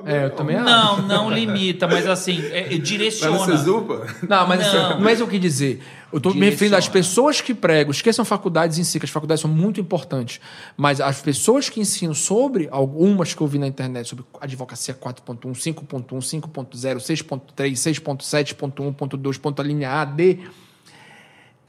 É, 0.05 0.25
eu 0.25 0.29
também 0.31 0.55
acho. 0.55 0.65
Não, 0.65 1.01
não 1.01 1.31
limita, 1.31 1.87
mas 1.87 2.07
assim, 2.07 2.41
é, 2.51 2.73
é, 2.73 2.77
Mas 2.77 2.87
direciona. 2.87 3.37
você 3.37 3.57
zupa? 3.57 4.05
Não, 4.27 4.47
mas 4.47 4.59
Não. 4.73 5.07
É 5.07 5.13
isso 5.13 5.17
que 5.17 5.23
eu 5.23 5.27
quis 5.27 5.41
dizer. 5.41 5.83
Eu 6.11 6.17
estou 6.17 6.33
me 6.33 6.49
referindo 6.49 6.75
às 6.75 6.87
pessoas 6.87 7.41
que 7.41 7.53
pregam. 7.53 7.91
Esqueçam 7.91 8.23
faculdades 8.23 8.77
em 8.77 8.83
si, 8.83 8.97
que 8.99 9.05
as 9.05 9.11
faculdades 9.11 9.41
são 9.41 9.51
muito 9.51 9.81
importantes. 9.81 10.39
Mas 10.77 11.01
as 11.01 11.21
pessoas 11.21 11.69
que 11.69 11.81
ensinam 11.81 12.13
sobre 12.13 12.69
algumas 12.71 13.33
que 13.33 13.41
eu 13.41 13.47
vi 13.47 13.59
na 13.59 13.67
internet, 13.67 14.07
sobre 14.07 14.23
advocacia 14.39 14.93
4.1, 14.93 15.51
5.1, 15.51 16.05
5.0, 16.05 16.97
6.3, 16.97 17.71
6.7.1, 17.73 18.95
1.2, 18.95 19.39
ponto 19.39 19.61
a 19.61 19.65
linha 19.65 20.01
A, 20.01 20.05
D, 20.05 20.39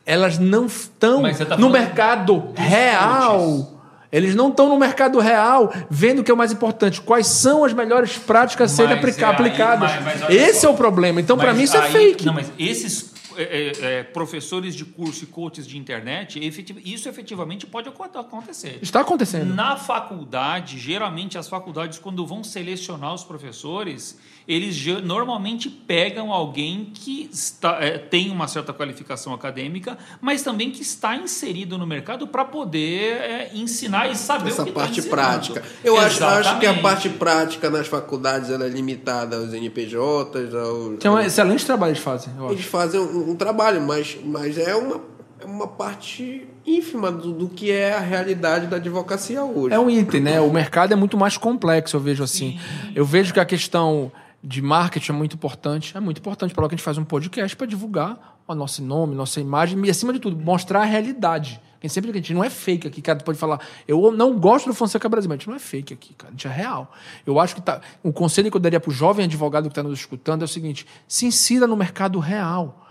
elas 0.06 0.38
não 0.38 0.66
estão 0.66 1.23
Mas 1.23 1.38
tá 1.38 1.56
no 1.56 1.68
mercado 1.68 2.52
real. 2.54 3.77
Eles 4.10 4.34
não 4.34 4.48
estão 4.48 4.68
no 4.68 4.78
mercado 4.78 5.18
real 5.18 5.72
vendo 5.90 6.20
o 6.20 6.24
que 6.24 6.30
é 6.30 6.34
o 6.34 6.36
mais 6.36 6.52
importante. 6.52 7.00
Quais 7.00 7.26
são 7.26 7.64
as 7.64 7.72
melhores 7.72 8.16
práticas 8.16 8.72
a 8.72 8.76
serem 8.76 8.94
aplica- 8.98 9.20
é 9.20 9.24
aí- 9.24 9.30
aplicadas. 9.34 9.90
mas- 10.02 10.20
mas 10.22 10.30
Esse 10.34 10.60
só. 10.62 10.68
é 10.68 10.70
o 10.70 10.74
problema. 10.74 11.20
Então, 11.20 11.36
para 11.36 11.52
mim, 11.52 11.62
isso 11.62 11.76
é 11.76 11.80
aí- 11.80 11.92
fake. 11.92 12.24
Não, 12.24 12.32
mas 12.34 12.50
esses 12.58 13.12
é, 13.36 13.42
é, 13.42 13.98
é, 14.00 14.02
professores 14.02 14.74
de 14.74 14.84
curso 14.84 15.22
e 15.22 15.26
coaches 15.28 15.64
de 15.64 15.78
internet, 15.78 16.40
efetiv- 16.44 16.80
isso 16.84 17.08
efetivamente 17.08 17.66
pode 17.66 17.88
acon- 17.88 18.02
acontecer. 18.18 18.80
Está 18.82 19.00
acontecendo. 19.02 19.54
Na 19.54 19.76
faculdade, 19.76 20.76
geralmente 20.76 21.38
as 21.38 21.48
faculdades, 21.48 21.98
quando 22.00 22.26
vão 22.26 22.42
selecionar 22.42 23.14
os 23.14 23.22
professores, 23.22 24.18
eles 24.49 24.83
normalmente 25.05 25.69
pegam 25.69 26.33
alguém 26.33 26.90
que 26.95 27.28
está, 27.31 27.76
é, 27.85 27.99
tem 27.99 28.31
uma 28.31 28.49
certa 28.49 28.73
qualificação 28.73 29.35
acadêmica, 29.35 29.99
mas 30.23 30.43
também 30.43 30.71
que 30.71 30.81
está 30.81 31.14
inserido 31.14 31.76
no 31.76 31.87
mercado 31.87 32.26
para 32.26 32.47
poder 32.47 33.21
é, 33.21 33.50
ensinar 33.52 34.11
e 34.11 34.17
saber 34.17 34.49
Essa 34.49 34.62
o 34.62 34.64
que 34.64 34.73
tá 34.73 34.81
parte 34.81 35.00
ensinando. 35.00 35.23
prática. 35.23 35.62
Eu 35.85 36.00
acho, 36.00 36.25
acho 36.25 36.59
que 36.59 36.64
a 36.64 36.81
parte 36.81 37.11
prática 37.11 37.69
nas 37.69 37.87
faculdades 37.87 38.49
ela 38.49 38.64
é 38.64 38.69
limitada 38.71 39.37
aos 39.37 39.52
NPJs, 39.52 40.55
aos. 40.55 40.99
Tem 40.99 41.11
um 41.11 41.21
excelente 41.21 41.67
trabalho 41.67 41.90
eles 41.90 42.02
fazem, 42.02 42.33
eu 42.38 42.47
acho. 42.47 42.55
Eles 42.55 42.64
fazem 42.64 42.99
um, 42.99 43.33
um 43.33 43.37
trabalho, 43.37 43.83
mas, 43.83 44.17
mas 44.25 44.57
é 44.57 44.75
uma, 44.75 45.02
é 45.40 45.45
uma 45.45 45.67
parte 45.67 46.49
ínfima 46.64 47.12
do, 47.12 47.35
do 47.35 47.50
que 47.50 47.71
é 47.71 47.93
a 47.93 48.00
realidade 48.00 48.67
da 48.67 48.76
advocacia 48.76 49.45
hoje. 49.45 49.75
É 49.75 49.78
um 49.78 49.90
item, 49.90 50.23
né? 50.23 50.40
O 50.40 50.50
mercado 50.50 50.93
é 50.93 50.97
muito 50.97 51.19
mais 51.19 51.37
complexo, 51.37 51.97
eu 51.97 52.00
vejo 52.00 52.25
assim. 52.25 52.59
Eu 52.95 53.05
vejo 53.05 53.35
que 53.35 53.40
a 53.40 53.45
questão 53.45 54.11
de 54.42 54.62
marketing 54.62 55.12
é 55.12 55.14
muito 55.14 55.35
importante. 55.35 55.97
É 55.97 56.00
muito 56.00 56.18
importante 56.18 56.54
para 56.54 56.68
que 56.68 56.75
a 56.75 56.76
gente 56.76 56.85
faz 56.85 56.99
um 56.99 57.04
podcast 57.04 57.57
para 57.57 57.66
divulgar 57.66 58.38
o 58.47 58.54
nosso 58.54 58.83
nome, 58.83 59.14
nossa 59.14 59.40
imagem 59.40 59.85
e, 59.85 59.90
acima 59.90 60.12
de 60.12 60.18
tudo, 60.18 60.37
mostrar 60.42 60.80
a 60.80 60.85
realidade. 60.85 61.61
Quem 61.80 61.88
sempre 61.88 62.11
que 62.11 62.18
a 62.18 62.21
gente 62.21 62.35
não 62.35 62.42
é 62.42 62.50
fake 62.50 62.88
aqui, 62.88 63.00
cara, 63.00 63.18
tu 63.18 63.25
pode 63.25 63.38
falar, 63.38 63.61
eu 63.87 64.11
não 64.11 64.37
gosto 64.38 64.66
do 64.66 64.75
Fonseca 64.75 65.09
Brasil, 65.09 65.28
mas 65.28 65.37
a 65.37 65.38
gente 65.38 65.49
não 65.49 65.54
é 65.54 65.61
fake 65.61 65.95
aqui, 65.95 66.14
cara, 66.14 66.30
a 66.30 66.33
gente 66.33 66.47
é 66.47 66.50
real. 66.50 66.92
Eu 67.25 67.38
acho 67.38 67.54
que 67.54 67.61
tá, 67.61 67.80
o 68.02 68.12
conselho 68.12 68.50
que 68.50 68.57
eu 68.57 68.61
daria 68.61 68.80
para 68.80 68.90
o 68.90 68.92
jovem 68.92 69.26
advogado 69.26 69.64
que 69.64 69.68
está 69.68 69.83
nos 69.83 70.00
escutando 70.00 70.42
é 70.42 70.45
o 70.45 70.49
seguinte: 70.49 70.87
se 71.07 71.26
insira 71.26 71.66
no 71.66 71.76
mercado 71.76 72.18
real. 72.18 72.85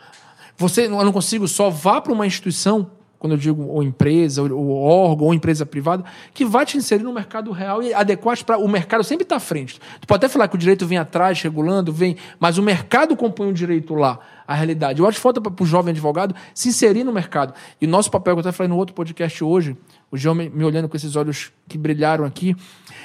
Você, 0.57 0.85
eu 0.85 1.03
não 1.03 1.11
consigo 1.11 1.47
só 1.47 1.69
vá 1.69 1.99
para 1.99 2.13
uma 2.13 2.25
instituição, 2.25 2.89
quando 3.19 3.33
eu 3.33 3.37
digo 3.37 3.63
ou 3.63 3.81
empresa, 3.81 4.41
ou, 4.41 4.71
órgão, 4.71 5.27
ou 5.27 5.33
empresa 5.33 5.65
privada, 5.65 6.03
que 6.33 6.45
vai 6.45 6.65
te 6.65 6.77
inserir 6.77 7.03
no 7.03 7.13
mercado 7.13 7.51
real 7.51 7.81
e 7.81 7.93
adequar 7.93 8.37
para 8.43 8.57
o 8.57 8.67
mercado 8.67 9.03
sempre 9.03 9.23
está 9.23 9.37
à 9.37 9.39
frente. 9.39 9.79
Tu 9.99 10.07
pode 10.07 10.25
até 10.25 10.31
falar 10.31 10.47
que 10.47 10.55
o 10.55 10.57
direito 10.57 10.85
vem 10.85 10.97
atrás, 10.97 11.41
regulando, 11.41 11.91
vem, 11.91 12.15
mas 12.39 12.57
o 12.57 12.63
mercado 12.63 13.15
compõe 13.15 13.49
o 13.49 13.53
direito 13.53 13.95
lá, 13.95 14.19
a 14.47 14.53
realidade. 14.53 14.99
Eu 14.99 15.07
acho 15.07 15.17
que 15.17 15.21
falta 15.21 15.41
para 15.41 15.63
o 15.63 15.65
jovem 15.65 15.91
advogado 15.91 16.35
se 16.53 16.69
inserir 16.69 17.03
no 17.03 17.11
mercado. 17.11 17.53
E 17.81 17.85
o 17.85 17.89
nosso 17.89 18.11
papel, 18.11 18.35
que 18.35 18.39
eu 18.39 18.41
até 18.41 18.51
falei 18.51 18.69
no 18.69 18.77
outro 18.77 18.93
podcast 18.93 19.43
hoje, 19.43 19.75
o 20.11 20.17
João 20.17 20.35
me, 20.35 20.49
me 20.49 20.63
olhando 20.63 20.87
com 20.87 20.95
esses 20.95 21.15
olhos 21.15 21.51
que 21.67 21.77
brilharam 21.77 22.23
aqui, 22.23 22.55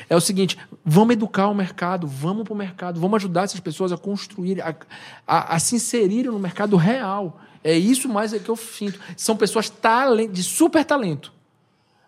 é 0.09 0.17
o 0.17 0.21
seguinte: 0.21 0.59
vamos 0.85 1.15
educar 1.15 1.49
o 1.49 1.55
mercado, 1.55 2.07
vamos 2.07 2.45
para 2.45 2.53
o 2.53 2.57
mercado, 2.57 3.01
vamos 3.01 3.17
ajudar 3.17 3.45
essas 3.45 3.61
pessoas 3.61 3.93
a 3.93 3.97
construir, 3.97 4.61
a, 4.61 4.75
a, 5.27 5.57
a 5.57 5.59
se 5.59 5.77
inserirem 5.77 6.31
no 6.31 6.39
mercado 6.39 6.77
real. 6.77 7.41
É 7.65 7.77
isso 7.77 8.09
mais 8.09 8.33
é 8.33 8.39
que 8.39 8.49
eu 8.49 8.57
sinto. 8.57 8.99
São 9.17 9.37
pessoas 9.37 9.73
de 10.31 10.43
super 10.43 10.85
talento, 10.85 11.33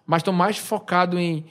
mas 0.07 0.21
estão 0.21 0.35
mais 0.35 0.59
focados 0.59 1.19
em 1.19 1.45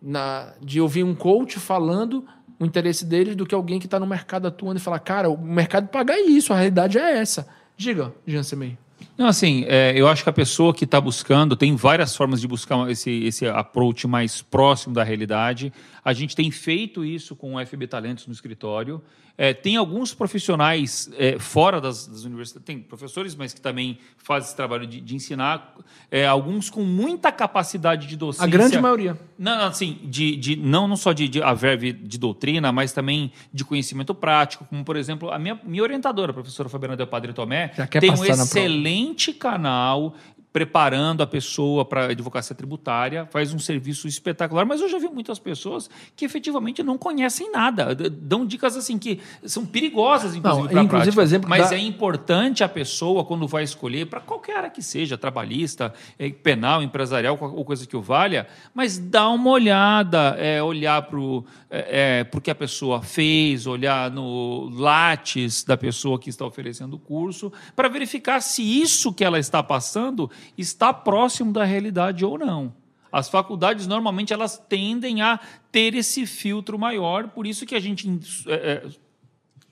na, 0.00 0.54
de 0.62 0.80
ouvir 0.80 1.04
um 1.04 1.14
coach 1.14 1.58
falando 1.58 2.24
o 2.58 2.64
interesse 2.64 3.04
deles 3.04 3.36
do 3.36 3.46
que 3.46 3.54
alguém 3.54 3.78
que 3.78 3.86
está 3.86 3.98
no 3.98 4.06
mercado 4.06 4.46
atuando 4.46 4.78
e 4.78 4.82
falar, 4.82 4.98
cara, 4.98 5.30
o 5.30 5.38
mercado 5.38 5.88
paga 5.88 6.18
isso, 6.20 6.52
a 6.52 6.56
realidade 6.56 6.98
é 6.98 7.18
essa. 7.18 7.48
Diga, 7.76 8.12
Jean 8.26 8.42
Semei. 8.42 8.76
Não, 9.16 9.26
assim, 9.26 9.64
é, 9.66 9.92
eu 9.96 10.06
acho 10.06 10.22
que 10.22 10.28
a 10.28 10.32
pessoa 10.32 10.74
que 10.74 10.84
está 10.84 11.00
buscando, 11.00 11.56
tem 11.56 11.74
várias 11.74 12.14
formas 12.14 12.38
de 12.38 12.46
buscar 12.46 12.90
esse, 12.90 13.10
esse 13.24 13.46
approach 13.46 14.06
mais 14.06 14.42
próximo 14.42 14.94
da 14.94 15.02
realidade. 15.02 15.72
A 16.04 16.12
gente 16.12 16.36
tem 16.36 16.50
feito 16.50 17.02
isso 17.02 17.34
com 17.34 17.54
o 17.54 17.66
FB 17.66 17.86
Talentos 17.86 18.26
no 18.26 18.32
escritório. 18.32 19.02
É, 19.42 19.54
tem 19.54 19.74
alguns 19.74 20.12
profissionais 20.12 21.10
é, 21.16 21.38
fora 21.38 21.80
das, 21.80 22.06
das 22.06 22.24
universidades, 22.24 22.62
tem 22.66 22.78
professores, 22.78 23.34
mas 23.34 23.54
que 23.54 23.60
também 23.60 23.98
fazem 24.18 24.48
esse 24.48 24.54
trabalho 24.54 24.86
de, 24.86 25.00
de 25.00 25.16
ensinar, 25.16 25.76
é, 26.10 26.26
alguns 26.26 26.68
com 26.68 26.82
muita 26.82 27.32
capacidade 27.32 28.06
de 28.06 28.18
docência. 28.18 28.44
A 28.44 28.46
grande 28.46 28.78
maioria. 28.78 29.18
Não, 29.38 29.56
não, 29.56 29.64
assim, 29.64 29.98
de, 30.04 30.36
de, 30.36 30.56
não, 30.56 30.86
não 30.86 30.94
só 30.94 31.14
de, 31.14 31.26
de 31.26 31.42
a 31.42 31.54
verve 31.54 31.90
de 31.90 32.18
doutrina, 32.18 32.70
mas 32.70 32.92
também 32.92 33.32
de 33.50 33.64
conhecimento 33.64 34.14
prático, 34.14 34.66
como, 34.66 34.84
por 34.84 34.94
exemplo, 34.94 35.30
a 35.30 35.38
minha, 35.38 35.58
minha 35.64 35.82
orientadora, 35.82 36.32
a 36.32 36.34
professora 36.34 36.68
Fabiana 36.68 36.94
Del 36.94 37.06
Padre 37.06 37.32
Tomé, 37.32 37.68
tem 37.98 38.10
um 38.10 38.22
excelente 38.22 39.32
canal 39.32 40.14
preparando 40.52 41.22
a 41.22 41.26
pessoa 41.26 41.84
para 41.84 42.06
a 42.06 42.10
advocacia 42.10 42.56
tributária, 42.56 43.26
faz 43.30 43.54
um 43.54 43.58
serviço 43.58 44.08
espetacular, 44.08 44.64
mas 44.66 44.80
eu 44.80 44.88
já 44.88 44.98
vi 44.98 45.08
muitas 45.08 45.38
pessoas 45.38 45.88
que 46.16 46.24
efetivamente 46.24 46.82
não 46.82 46.98
conhecem 46.98 47.52
nada, 47.52 47.94
dão 47.94 48.44
dicas 48.44 48.76
assim 48.76 48.98
que 48.98 49.20
são 49.44 49.64
perigosas, 49.64 50.34
inclusive, 50.34 50.62
Não, 50.62 50.68
para 50.72 50.82
inclusive, 50.82 51.12
prática. 51.12 51.22
exemplo 51.22 51.48
mas 51.48 51.70
da- 51.70 51.76
é 51.76 51.78
importante 51.78 52.64
a 52.64 52.68
pessoa, 52.68 53.24
quando 53.24 53.46
vai 53.46 53.62
escolher, 53.62 54.06
para 54.06 54.20
qualquer 54.20 54.56
área 54.56 54.70
que 54.70 54.82
seja, 54.82 55.16
trabalhista, 55.16 55.94
eh, 56.18 56.30
penal, 56.30 56.82
empresarial, 56.82 57.38
ou 57.40 57.64
coisa 57.64 57.86
que 57.86 57.96
o 57.96 58.02
valha, 58.02 58.46
mas 58.74 58.98
dá 58.98 59.28
uma 59.28 59.50
olhada, 59.50 60.36
é, 60.38 60.60
olhar 60.62 61.02
para 61.02 61.18
o 61.18 61.44
é, 61.70 62.24
é, 62.32 62.40
que 62.40 62.50
a 62.50 62.54
pessoa 62.54 63.00
fez, 63.02 63.66
olhar 63.66 64.10
no 64.10 64.68
lattes 64.70 65.62
da 65.62 65.76
pessoa 65.76 66.18
que 66.18 66.28
está 66.28 66.44
oferecendo 66.44 66.94
o 66.96 66.98
curso, 66.98 67.52
para 67.76 67.88
verificar 67.88 68.40
se 68.40 68.62
isso 68.62 69.12
que 69.12 69.22
ela 69.22 69.38
está 69.38 69.62
passando 69.62 70.28
está 70.56 70.92
próximo 70.92 71.52
da 71.52 71.64
realidade 71.64 72.24
ou 72.24 72.38
não. 72.38 72.72
As 73.12 73.28
faculdades, 73.28 73.86
normalmente, 73.86 74.32
elas 74.32 74.56
tendem 74.56 75.20
a 75.20 75.40
ter 75.72 75.94
esse 75.94 76.26
filtro 76.26 76.78
maior, 76.78 77.28
por 77.28 77.46
isso 77.46 77.66
que 77.66 77.74
a 77.74 77.80
gente 77.80 78.08
é, 78.46 78.54
é, 78.54 78.82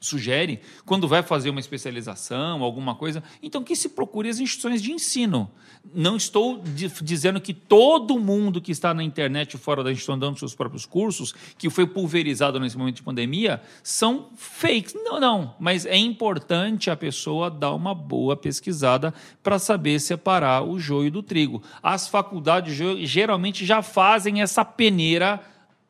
sugere, 0.01 0.61
quando 0.85 1.09
vai 1.09 1.23
fazer 1.23 1.51
uma 1.51 1.61
especialização, 1.61 2.63
alguma 2.63 2.95
coisa, 2.95 3.23
então 3.43 3.63
que 3.63 3.75
se 3.75 3.89
procure 3.89 4.29
as 4.29 4.39
instituições 4.39 4.81
de 4.83 4.93
ensino. 4.93 5.51
Não 5.95 6.17
estou 6.17 6.59
di- 6.63 6.91
dizendo 7.03 7.41
que 7.41 7.53
todo 7.55 8.19
mundo 8.19 8.61
que 8.61 8.71
está 8.73 8.93
na 8.93 9.03
internet 9.03 9.57
fora 9.57 9.83
da 9.83 9.91
instituição 9.91 10.19
dando 10.19 10.39
seus 10.39 10.55
próprios 10.55 10.85
cursos, 10.87 11.35
que 11.57 11.69
foi 11.71 11.87
pulverizado 11.87 12.61
nesse 12.61 12.77
momento 12.77 12.97
de 12.97 13.03
pandemia, 13.03 13.61
são 13.83 14.29
fakes. 14.37 14.95
Não, 14.95 15.19
não. 15.19 15.55
Mas 15.59 15.87
é 15.87 15.97
importante 15.97 16.91
a 16.91 16.97
pessoa 16.97 17.51
dar 17.51 17.73
uma 17.75 17.95
boa 17.95 18.37
pesquisada 18.37 19.13
para 19.43 19.59
saber 19.59 19.99
separar 20.01 20.63
o 20.63 20.79
joio 20.79 21.11
do 21.11 21.23
trigo. 21.23 21.63
As 21.83 22.07
faculdades 22.09 22.75
ge- 22.75 23.07
geralmente 23.07 23.65
já 23.65 23.83
fazem 23.83 24.43
essa 24.43 24.65
peneira 24.65 25.41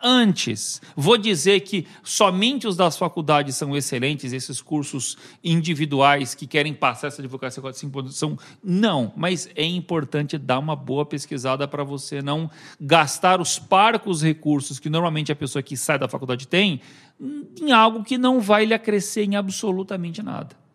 antes. 0.02 0.80
Vou 0.96 1.18
dizer 1.18 1.60
que 1.60 1.86
somente 2.02 2.66
os 2.66 2.76
das 2.76 2.96
faculdades 2.96 3.56
são 3.56 3.76
excelentes, 3.76 4.32
esses 4.32 4.60
cursos 4.60 5.16
individuais 5.42 6.34
que 6.34 6.46
querem 6.46 6.72
passar 6.72 7.08
essa 7.08 7.20
advocacia 7.20 7.60
45 7.60 8.08
são 8.08 8.38
não, 8.62 9.12
mas 9.16 9.48
é 9.54 9.64
importante 9.64 10.38
dar 10.38 10.58
uma 10.58 10.76
boa 10.76 11.04
pesquisada 11.04 11.66
para 11.66 11.82
você 11.82 12.22
não 12.22 12.50
gastar 12.80 13.40
os 13.40 13.58
parcos 13.58 14.22
recursos 14.22 14.78
que 14.78 14.88
normalmente 14.88 15.32
a 15.32 15.36
pessoa 15.36 15.62
que 15.62 15.76
sai 15.76 15.98
da 15.98 16.08
faculdade 16.08 16.46
tem 16.46 16.80
em 17.60 17.72
algo 17.72 18.04
que 18.04 18.16
não 18.16 18.40
vai 18.40 18.64
lhe 18.64 18.74
acrescer 18.74 19.24
em 19.24 19.36
absolutamente 19.36 20.22
nada. 20.22 20.67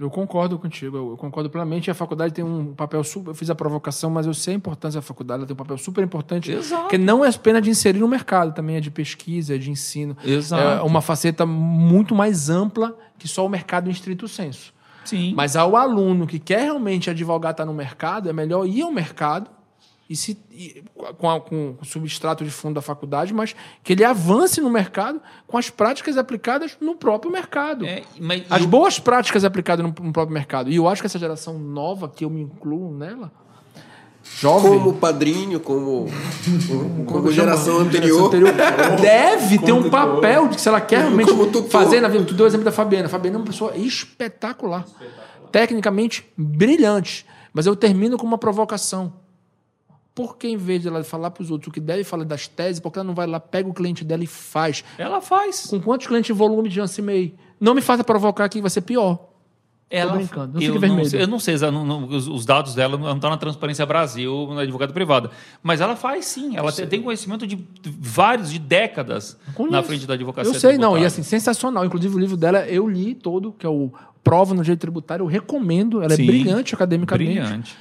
Eu 0.00 0.08
concordo 0.08 0.58
contigo, 0.58 0.96
eu 0.96 1.16
concordo 1.18 1.50
plenamente. 1.50 1.90
A 1.90 1.94
faculdade 1.94 2.32
tem 2.32 2.42
um 2.42 2.72
papel 2.72 3.04
super. 3.04 3.32
Eu 3.32 3.34
fiz 3.34 3.50
a 3.50 3.54
provocação, 3.54 4.08
mas 4.08 4.26
eu 4.26 4.32
sei 4.32 4.54
a 4.54 4.56
importância 4.56 4.98
da 4.98 5.02
faculdade, 5.02 5.40
ela 5.40 5.46
tem 5.46 5.52
um 5.52 5.56
papel 5.58 5.76
super 5.76 6.02
importante. 6.02 6.50
Exato. 6.50 6.88
Que 6.88 6.96
não 6.96 7.22
é 7.22 7.28
apenas 7.28 7.62
de 7.62 7.68
inserir 7.68 7.98
no 7.98 8.08
mercado, 8.08 8.54
também 8.54 8.76
é 8.76 8.80
de 8.80 8.90
pesquisa, 8.90 9.54
é 9.54 9.58
de 9.58 9.70
ensino. 9.70 10.16
Exato. 10.24 10.62
É 10.62 10.82
uma 10.82 11.02
faceta 11.02 11.44
muito 11.44 12.14
mais 12.14 12.48
ampla 12.48 12.96
que 13.18 13.28
só 13.28 13.44
o 13.44 13.48
mercado 13.48 13.88
em 13.88 13.92
estrito 13.92 14.26
senso. 14.26 14.72
Sim. 15.04 15.34
Mas 15.36 15.54
ao 15.54 15.76
aluno 15.76 16.26
que 16.26 16.38
quer 16.38 16.62
realmente 16.62 17.10
advogar, 17.10 17.50
estar 17.50 17.66
no 17.66 17.74
mercado, 17.74 18.26
é 18.30 18.32
melhor 18.32 18.66
ir 18.66 18.80
ao 18.80 18.90
mercado 18.90 19.50
e 20.10 20.16
se, 20.16 20.36
e- 20.50 20.82
com, 21.16 21.30
a- 21.30 21.40
com 21.40 21.76
o 21.80 21.84
substrato 21.84 22.44
de 22.44 22.50
fundo 22.50 22.74
da 22.74 22.82
faculdade, 22.82 23.32
mas 23.32 23.54
que 23.84 23.92
ele 23.92 24.02
avance 24.04 24.60
no 24.60 24.68
mercado 24.68 25.20
com 25.46 25.56
as 25.56 25.70
práticas 25.70 26.18
aplicadas 26.18 26.76
no 26.80 26.96
próprio 26.96 27.30
mercado. 27.32 27.86
É, 27.86 28.02
mas 28.20 28.42
As 28.50 28.62
eu- 28.62 28.66
boas 28.68 28.98
práticas 28.98 29.44
aplicadas 29.44 29.86
no, 29.86 29.94
no 30.04 30.12
próprio 30.12 30.34
mercado. 30.34 30.68
E 30.68 30.74
eu 30.74 30.88
acho 30.88 31.00
que 31.00 31.06
essa 31.06 31.18
geração 31.18 31.56
nova, 31.58 32.08
que 32.08 32.24
eu 32.24 32.28
me 32.30 32.40
incluo 32.42 32.92
nela, 32.92 33.30
jovem. 34.38 34.72
Como 34.78 34.94
padrinho, 34.94 35.60
como, 35.60 36.06
como, 36.68 37.04
como 37.04 37.32
geração 37.32 37.74
chama? 37.78 37.86
anterior. 37.88 38.30
Geração 38.32 38.50
anterior. 38.50 38.96
Deve 39.00 39.58
ter 39.60 39.72
um 39.72 39.88
papel 39.88 40.48
de 40.48 40.56
que 40.56 40.60
se 40.60 40.68
ela 40.68 40.80
quer 40.80 40.98
realmente 41.02 41.30
fazer 41.70 42.00
na 42.00 42.08
vida. 42.08 42.24
Tu 42.24 42.34
deu 42.34 42.44
o 42.44 42.48
exemplo 42.48 42.64
da 42.64 42.72
Fabiana. 42.72 43.06
A 43.06 43.08
Fabiana 43.08 43.36
é 43.36 43.40
uma 43.40 43.46
pessoa 43.46 43.76
espetacular. 43.76 44.84
Tecnicamente 45.52 46.26
brilhante. 46.36 47.24
Mas 47.52 47.66
eu 47.66 47.74
termino 47.74 48.16
com 48.16 48.26
uma 48.26 48.38
provocação. 48.38 49.12
Por 50.14 50.36
que, 50.36 50.48
em 50.48 50.56
vez 50.56 50.82
de 50.82 50.88
ela 50.88 51.02
falar 51.04 51.30
para 51.30 51.42
os 51.42 51.50
outros 51.50 51.68
o 51.68 51.72
que 51.72 51.80
deve 51.80 52.02
falar 52.04 52.24
das 52.24 52.48
teses, 52.48 52.80
porque 52.80 52.98
ela 52.98 53.06
não 53.06 53.14
vai 53.14 53.26
lá, 53.26 53.38
pega 53.38 53.68
o 53.68 53.72
cliente 53.74 54.04
dela 54.04 54.24
e 54.24 54.26
faz? 54.26 54.84
Ela 54.98 55.20
faz. 55.20 55.66
Com 55.66 55.80
quantos 55.80 56.06
clientes 56.06 56.30
em 56.30 56.34
volume 56.34 56.68
de 56.68 56.74
Janssen 56.74 57.04
May? 57.04 57.34
Não 57.60 57.74
me 57.74 57.80
faça 57.80 58.02
provocar 58.02 58.48
que 58.48 58.60
vai 58.60 58.70
ser 58.70 58.80
pior. 58.82 59.28
Ela, 59.92 60.12
brincando, 60.12 60.54
não 60.54 60.62
eu, 60.62 60.80
não 60.80 61.04
sei, 61.04 61.22
eu 61.22 61.26
não 61.26 61.38
sei, 61.40 61.54
exa- 61.54 61.72
não- 61.72 61.84
não- 61.84 62.06
os, 62.06 62.28
os 62.28 62.46
dados 62.46 62.76
dela 62.76 62.96
não 62.96 63.12
estão 63.16 63.28
na 63.28 63.36
Transparência 63.36 63.84
Brasil, 63.84 64.46
na 64.54 64.60
advogada 64.60 64.92
privada. 64.92 65.32
Mas 65.64 65.80
ela 65.80 65.96
faz 65.96 66.26
sim, 66.26 66.56
ela 66.56 66.70
tem, 66.70 66.86
tem 66.86 67.02
conhecimento 67.02 67.44
de 67.44 67.58
vários, 67.84 68.52
de 68.52 68.60
décadas 68.60 69.36
Conheço. 69.52 69.72
na 69.76 69.82
frente 69.82 70.06
da 70.06 70.14
advocacia. 70.14 70.48
Eu 70.54 70.60
sei, 70.60 70.72
não. 70.74 70.76
E 70.76 71.00
tributária. 71.00 71.06
assim, 71.08 71.22
sensacional. 71.24 71.84
Inclusive, 71.84 72.14
o 72.14 72.18
livro 72.20 72.36
dela 72.36 72.64
eu 72.68 72.88
li 72.88 73.16
todo, 73.16 73.52
que 73.58 73.66
é 73.66 73.68
o 73.68 73.90
Prova 74.22 74.54
no 74.54 74.62
Direito 74.62 74.80
Tributário. 74.80 75.24
Eu 75.24 75.26
recomendo. 75.26 76.00
Ela 76.02 76.14
Sim, 76.14 76.22
é 76.22 76.26
brilhante 76.26 76.72
academicamente. 76.72 77.40
Brilhante. 77.40 77.76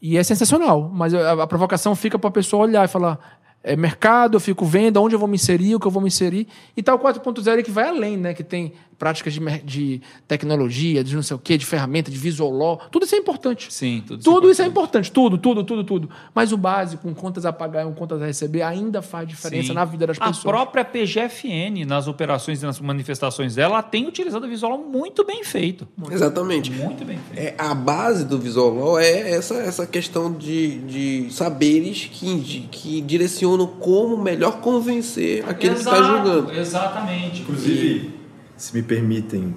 E 0.00 0.16
é 0.16 0.22
sensacional. 0.22 0.90
Mas 0.92 1.14
a, 1.14 1.42
a 1.42 1.46
provocação 1.46 1.94
fica 1.94 2.18
para 2.18 2.28
a 2.28 2.32
pessoa 2.32 2.64
olhar 2.64 2.84
e 2.84 2.88
falar: 2.88 3.18
é 3.62 3.76
mercado, 3.76 4.36
eu 4.36 4.40
fico 4.40 4.64
vendo, 4.64 5.00
onde 5.02 5.14
eu 5.14 5.18
vou 5.18 5.28
me 5.28 5.34
inserir, 5.34 5.74
o 5.74 5.80
que 5.80 5.86
eu 5.86 5.90
vou 5.90 6.00
me 6.00 6.08
inserir. 6.08 6.46
E 6.76 6.82
tal 6.82 6.98
4.0 6.98 7.58
é 7.58 7.62
que 7.62 7.70
vai 7.70 7.88
além, 7.88 8.16
né? 8.16 8.32
Que 8.32 8.42
tem 8.42 8.72
práticas 8.98 9.32
de, 9.32 9.40
de 9.64 10.02
tecnologia, 10.28 11.02
de 11.02 11.14
não 11.16 11.22
sei 11.22 11.34
o 11.34 11.38
quê, 11.38 11.56
de 11.56 11.64
ferramenta, 11.64 12.10
de 12.10 12.18
visual 12.18 12.50
law. 12.50 12.80
Tudo 12.90 13.06
isso 13.06 13.14
é 13.14 13.18
importante. 13.18 13.72
Sim, 13.72 14.04
tudo, 14.06 14.22
Tudo 14.22 14.50
isso 14.50 14.60
é 14.60 14.66
importante, 14.66 15.10
tudo, 15.10 15.38
tudo, 15.38 15.64
tudo, 15.64 15.82
tudo. 15.84 16.10
Mas 16.34 16.52
o 16.52 16.56
básico, 16.58 17.02
com 17.02 17.14
contas 17.14 17.46
a 17.46 17.52
pagar 17.52 17.82
e 17.82 17.84
com 17.86 17.94
contas 17.94 18.20
a 18.20 18.26
receber, 18.26 18.60
ainda 18.60 19.00
faz 19.00 19.26
diferença 19.26 19.68
Sim. 19.68 19.74
na 19.74 19.86
vida 19.86 20.06
das 20.06 20.18
A 20.20 20.26
pessoas. 20.26 20.44
própria 20.44 20.84
PGFN, 20.84 21.86
nas 21.86 22.08
operações 22.08 22.62
e 22.62 22.66
nas 22.66 22.78
manifestações 22.78 23.54
dela, 23.54 23.70
ela 23.76 23.82
tem 23.82 24.06
utilizado 24.06 24.44
o 24.44 24.48
visual 24.48 24.76
muito 24.76 25.24
bem 25.24 25.44
feito. 25.44 25.88
Exatamente. 26.10 26.70
Muito 26.70 27.02
bem 27.02 27.18
feito. 27.18 27.38
É, 27.38 27.54
a 27.56 27.74
base 27.74 28.26
do 28.26 28.38
Visual 28.38 28.74
Law 28.74 28.98
é 28.98 29.30
essa, 29.30 29.54
essa 29.54 29.86
questão 29.86 30.30
de, 30.30 30.78
de 30.80 31.32
saberes 31.32 32.04
que, 32.12 32.68
que 32.70 33.00
direcionam 33.00 33.49
como 33.66 34.16
melhor 34.16 34.60
convencer 34.60 35.44
aquele 35.48 35.74
que 35.74 35.80
está 35.80 35.98
Exato, 35.98 36.16
julgando. 36.16 36.52
Exatamente. 36.52 37.42
Inclusive, 37.42 38.14
se 38.56 38.74
me 38.74 38.82
permitem, 38.82 39.54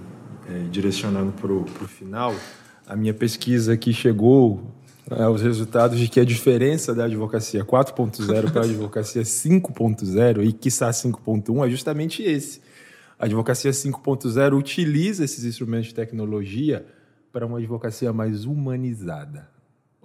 é, 0.49 0.59
direcionando 0.69 1.31
para 1.33 1.51
o 1.51 1.87
final, 1.87 2.35
a 2.87 2.95
minha 2.95 3.13
pesquisa 3.13 3.73
aqui 3.73 3.93
chegou 3.93 4.61
é, 5.09 5.23
aos 5.23 5.41
resultados 5.41 5.99
de 5.99 6.07
que 6.07 6.19
a 6.19 6.25
diferença 6.25 6.93
da 6.93 7.05
advocacia 7.05 7.63
4.0 7.63 8.51
para 8.51 8.61
a 8.61 8.65
advocacia 8.65 9.21
5.0 9.23 10.45
e, 10.45 10.53
quiçá, 10.53 10.89
5.1 10.89 11.65
é 11.65 11.69
justamente 11.69 12.23
esse. 12.23 12.61
A 13.19 13.25
advocacia 13.25 13.71
5.0 13.71 14.57
utiliza 14.57 15.23
esses 15.23 15.45
instrumentos 15.45 15.87
de 15.87 15.95
tecnologia 15.95 16.85
para 17.31 17.45
uma 17.45 17.57
advocacia 17.57 18.11
mais 18.13 18.45
humanizada. 18.45 19.52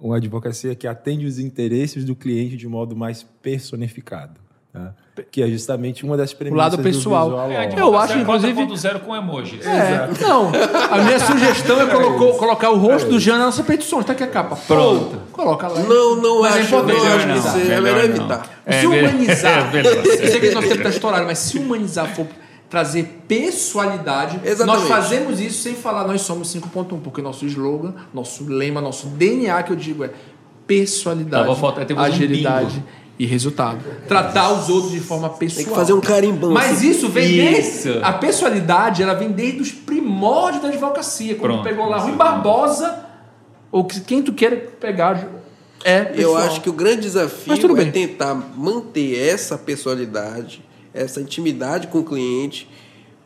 Uma 0.01 0.17
advocacia 0.17 0.73
que 0.75 0.87
atende 0.87 1.25
os 1.25 1.39
interesses 1.39 2.05
do 2.05 2.15
cliente 2.15 2.55
de 2.55 2.67
modo 2.67 2.95
mais 2.95 3.23
personificado. 3.41 4.39
tá? 4.71 4.93
Que 5.31 5.41
é 5.43 5.47
justamente 5.47 6.05
uma 6.05 6.15
das 6.15 6.33
premissas 6.33 6.57
lado 6.57 6.77
do 6.77 6.83
pessoal. 6.83 7.25
Visual 7.25 7.51
É, 7.51 7.73
Eu 7.77 7.97
acho, 7.97 8.17
inclusive- 8.17 8.53
4.0 8.65 8.99
com 9.01 9.13
emojis. 9.15 9.65
É, 9.65 10.07
não. 10.21 10.49
A 10.91 11.03
minha 11.03 11.19
sugestão 11.19 11.81
é 11.81 11.87
colocou- 11.87 12.35
colocar 12.37 12.69
o 12.69 12.77
rosto 12.77 13.09
do 13.09 13.19
Jean 13.19 13.37
na 13.39 13.45
nossa 13.47 13.61
petição. 13.63 13.99
Está 13.99 14.13
aqui 14.13 14.23
a 14.23 14.27
capa. 14.27 14.55
Pronto. 14.55 15.17
Coloca 15.33 15.67
lá. 15.67 15.81
Não, 15.81 16.15
não 16.15 16.41
Mas 16.41 16.55
é 16.55 16.59
acho, 16.61 16.71
não 16.71 16.79
importante 16.83 17.07
acho 17.07 17.27
não, 17.27 17.53
que. 17.53 17.59
É 17.59 17.63
melhor 17.63 17.81
melhor 17.81 17.97
não. 18.09 18.15
evitar. 18.15 18.61
É, 18.65 18.79
se 18.79 18.87
humanizar, 18.87 19.75
é 19.75 19.79
eu 19.79 20.29
sei 20.31 20.39
que 20.39 20.51
nosso 20.51 20.67
tempo 20.67 20.77
está 20.79 20.89
estourado, 20.89 21.25
mas 21.25 21.39
se 21.39 21.57
humanizar 21.57 22.07
for 22.15 22.25
trazer 22.69 23.21
pessoalidade, 23.27 24.39
Exatamente. 24.43 24.79
nós 24.81 24.87
fazemos 24.87 25.39
isso 25.39 25.63
sem 25.63 25.73
falar 25.73 26.05
nós 26.07 26.21
somos 26.21 26.53
5.1, 26.53 26.99
porque 27.01 27.21
nosso 27.21 27.45
slogan, 27.45 27.93
nosso 28.13 28.45
lema, 28.47 28.79
nosso 28.79 29.07
DNA 29.07 29.63
que 29.63 29.71
eu 29.71 29.75
digo 29.75 30.03
é 30.03 30.11
pessoalidade, 30.67 31.43
Tava 31.47 31.55
faltando- 31.59 31.87
temos 31.87 32.03
um 32.03 32.05
agilidade 32.05 32.83
e 33.17 33.25
resultado. 33.25 33.79
Tratar 34.07 34.51
os 34.53 34.69
outros 34.69 34.91
de 34.91 34.99
forma 34.99 35.29
pessoal. 35.29 35.57
Tem 35.63 35.73
que 35.73 35.77
fazer 35.79 35.93
um 35.93 35.99
carimbão. 35.99 36.51
Mas 36.51 36.77
assim. 36.77 36.91
isso 36.91 37.09
vem 37.09 37.25
Isso. 37.59 37.87
desde. 37.87 38.03
A 38.03 38.13
pessoalidade, 38.13 39.01
ela 39.03 39.13
vem 39.15 39.31
desde 39.31 39.61
os 39.61 39.71
primórdios 39.71 40.61
da 40.61 40.69
advocacia. 40.69 41.35
Quando 41.35 41.53
Pronto. 41.53 41.61
tu 41.63 41.69
pegou 41.69 41.85
lá 41.89 41.97
Rui 41.97 42.13
Barbosa, 42.13 43.03
ou 43.71 43.83
que- 43.83 43.99
quem 44.01 44.21
tu 44.21 44.31
queira 44.31 44.55
pegar, 44.79 45.27
é. 45.83 46.01
Eu 46.01 46.05
pessoal. 46.15 46.37
acho 46.37 46.61
que 46.61 46.69
o 46.69 46.73
grande 46.73 47.01
desafio 47.01 47.77
é 47.79 47.85
tentar 47.85 48.35
manter 48.55 49.17
essa 49.19 49.57
pessoalidade, 49.57 50.63
essa 50.93 51.21
intimidade 51.21 51.87
com 51.87 51.99
o 51.99 52.03
cliente, 52.03 52.67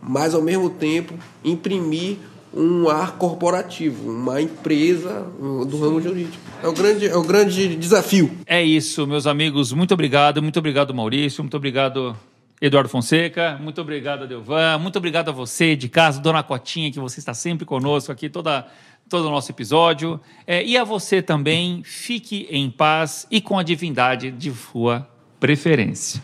mas 0.02 0.34
ao 0.34 0.42
mesmo 0.42 0.70
tempo 0.70 1.14
imprimir 1.44 2.18
um 2.54 2.88
ar 2.88 3.14
corporativo, 3.14 4.12
uma 4.12 4.40
empresa 4.40 5.26
do 5.68 5.80
ramo 5.80 6.00
jurídico. 6.00 6.38
É 6.62 6.68
o 6.68 6.74
grande, 6.74 7.08
é 7.08 7.16
o 7.16 7.24
grande 7.24 7.76
desafio. 7.76 8.32
É 8.46 8.62
isso, 8.62 9.08
meus 9.08 9.26
amigos. 9.26 9.74
Muito 9.74 9.94
obrigado. 9.94 10.42
Muito 10.42 10.60
obrigado, 10.60 10.94
Maurício. 10.94 11.44
Muito 11.44 11.58
obrigado, 11.58 12.16
Eduardo 12.62 12.90
Fonseca. 12.90 13.58
Muito 13.60 13.82
obrigado, 13.82 14.28
Delvan. 14.28 14.78
Muito 14.78 14.98
obrigado 14.98 15.30
a 15.30 15.32
você 15.32 15.76
de 15.76 15.90
casa, 15.90 16.22
Dona 16.22 16.44
Cotinha, 16.44 16.92
que 16.92 17.00
você 17.00 17.20
está 17.20 17.34
sempre 17.34 17.66
conosco 17.66 18.12
aqui 18.12 18.30
toda, 18.30 18.68
todo 19.10 19.28
o 19.28 19.32
nosso 19.32 19.52
episódio. 19.52 20.20
É, 20.46 20.64
e 20.64 20.78
a 20.78 20.84
você 20.84 21.24
também, 21.24 21.82
fique 21.84 22.48
em 22.52 22.70
paz 22.70 23.26
e 23.32 23.42
com 23.42 23.58
a 23.58 23.64
divindade 23.64 24.30
de 24.30 24.52
sua 24.52 25.08
preferência. 25.40 26.22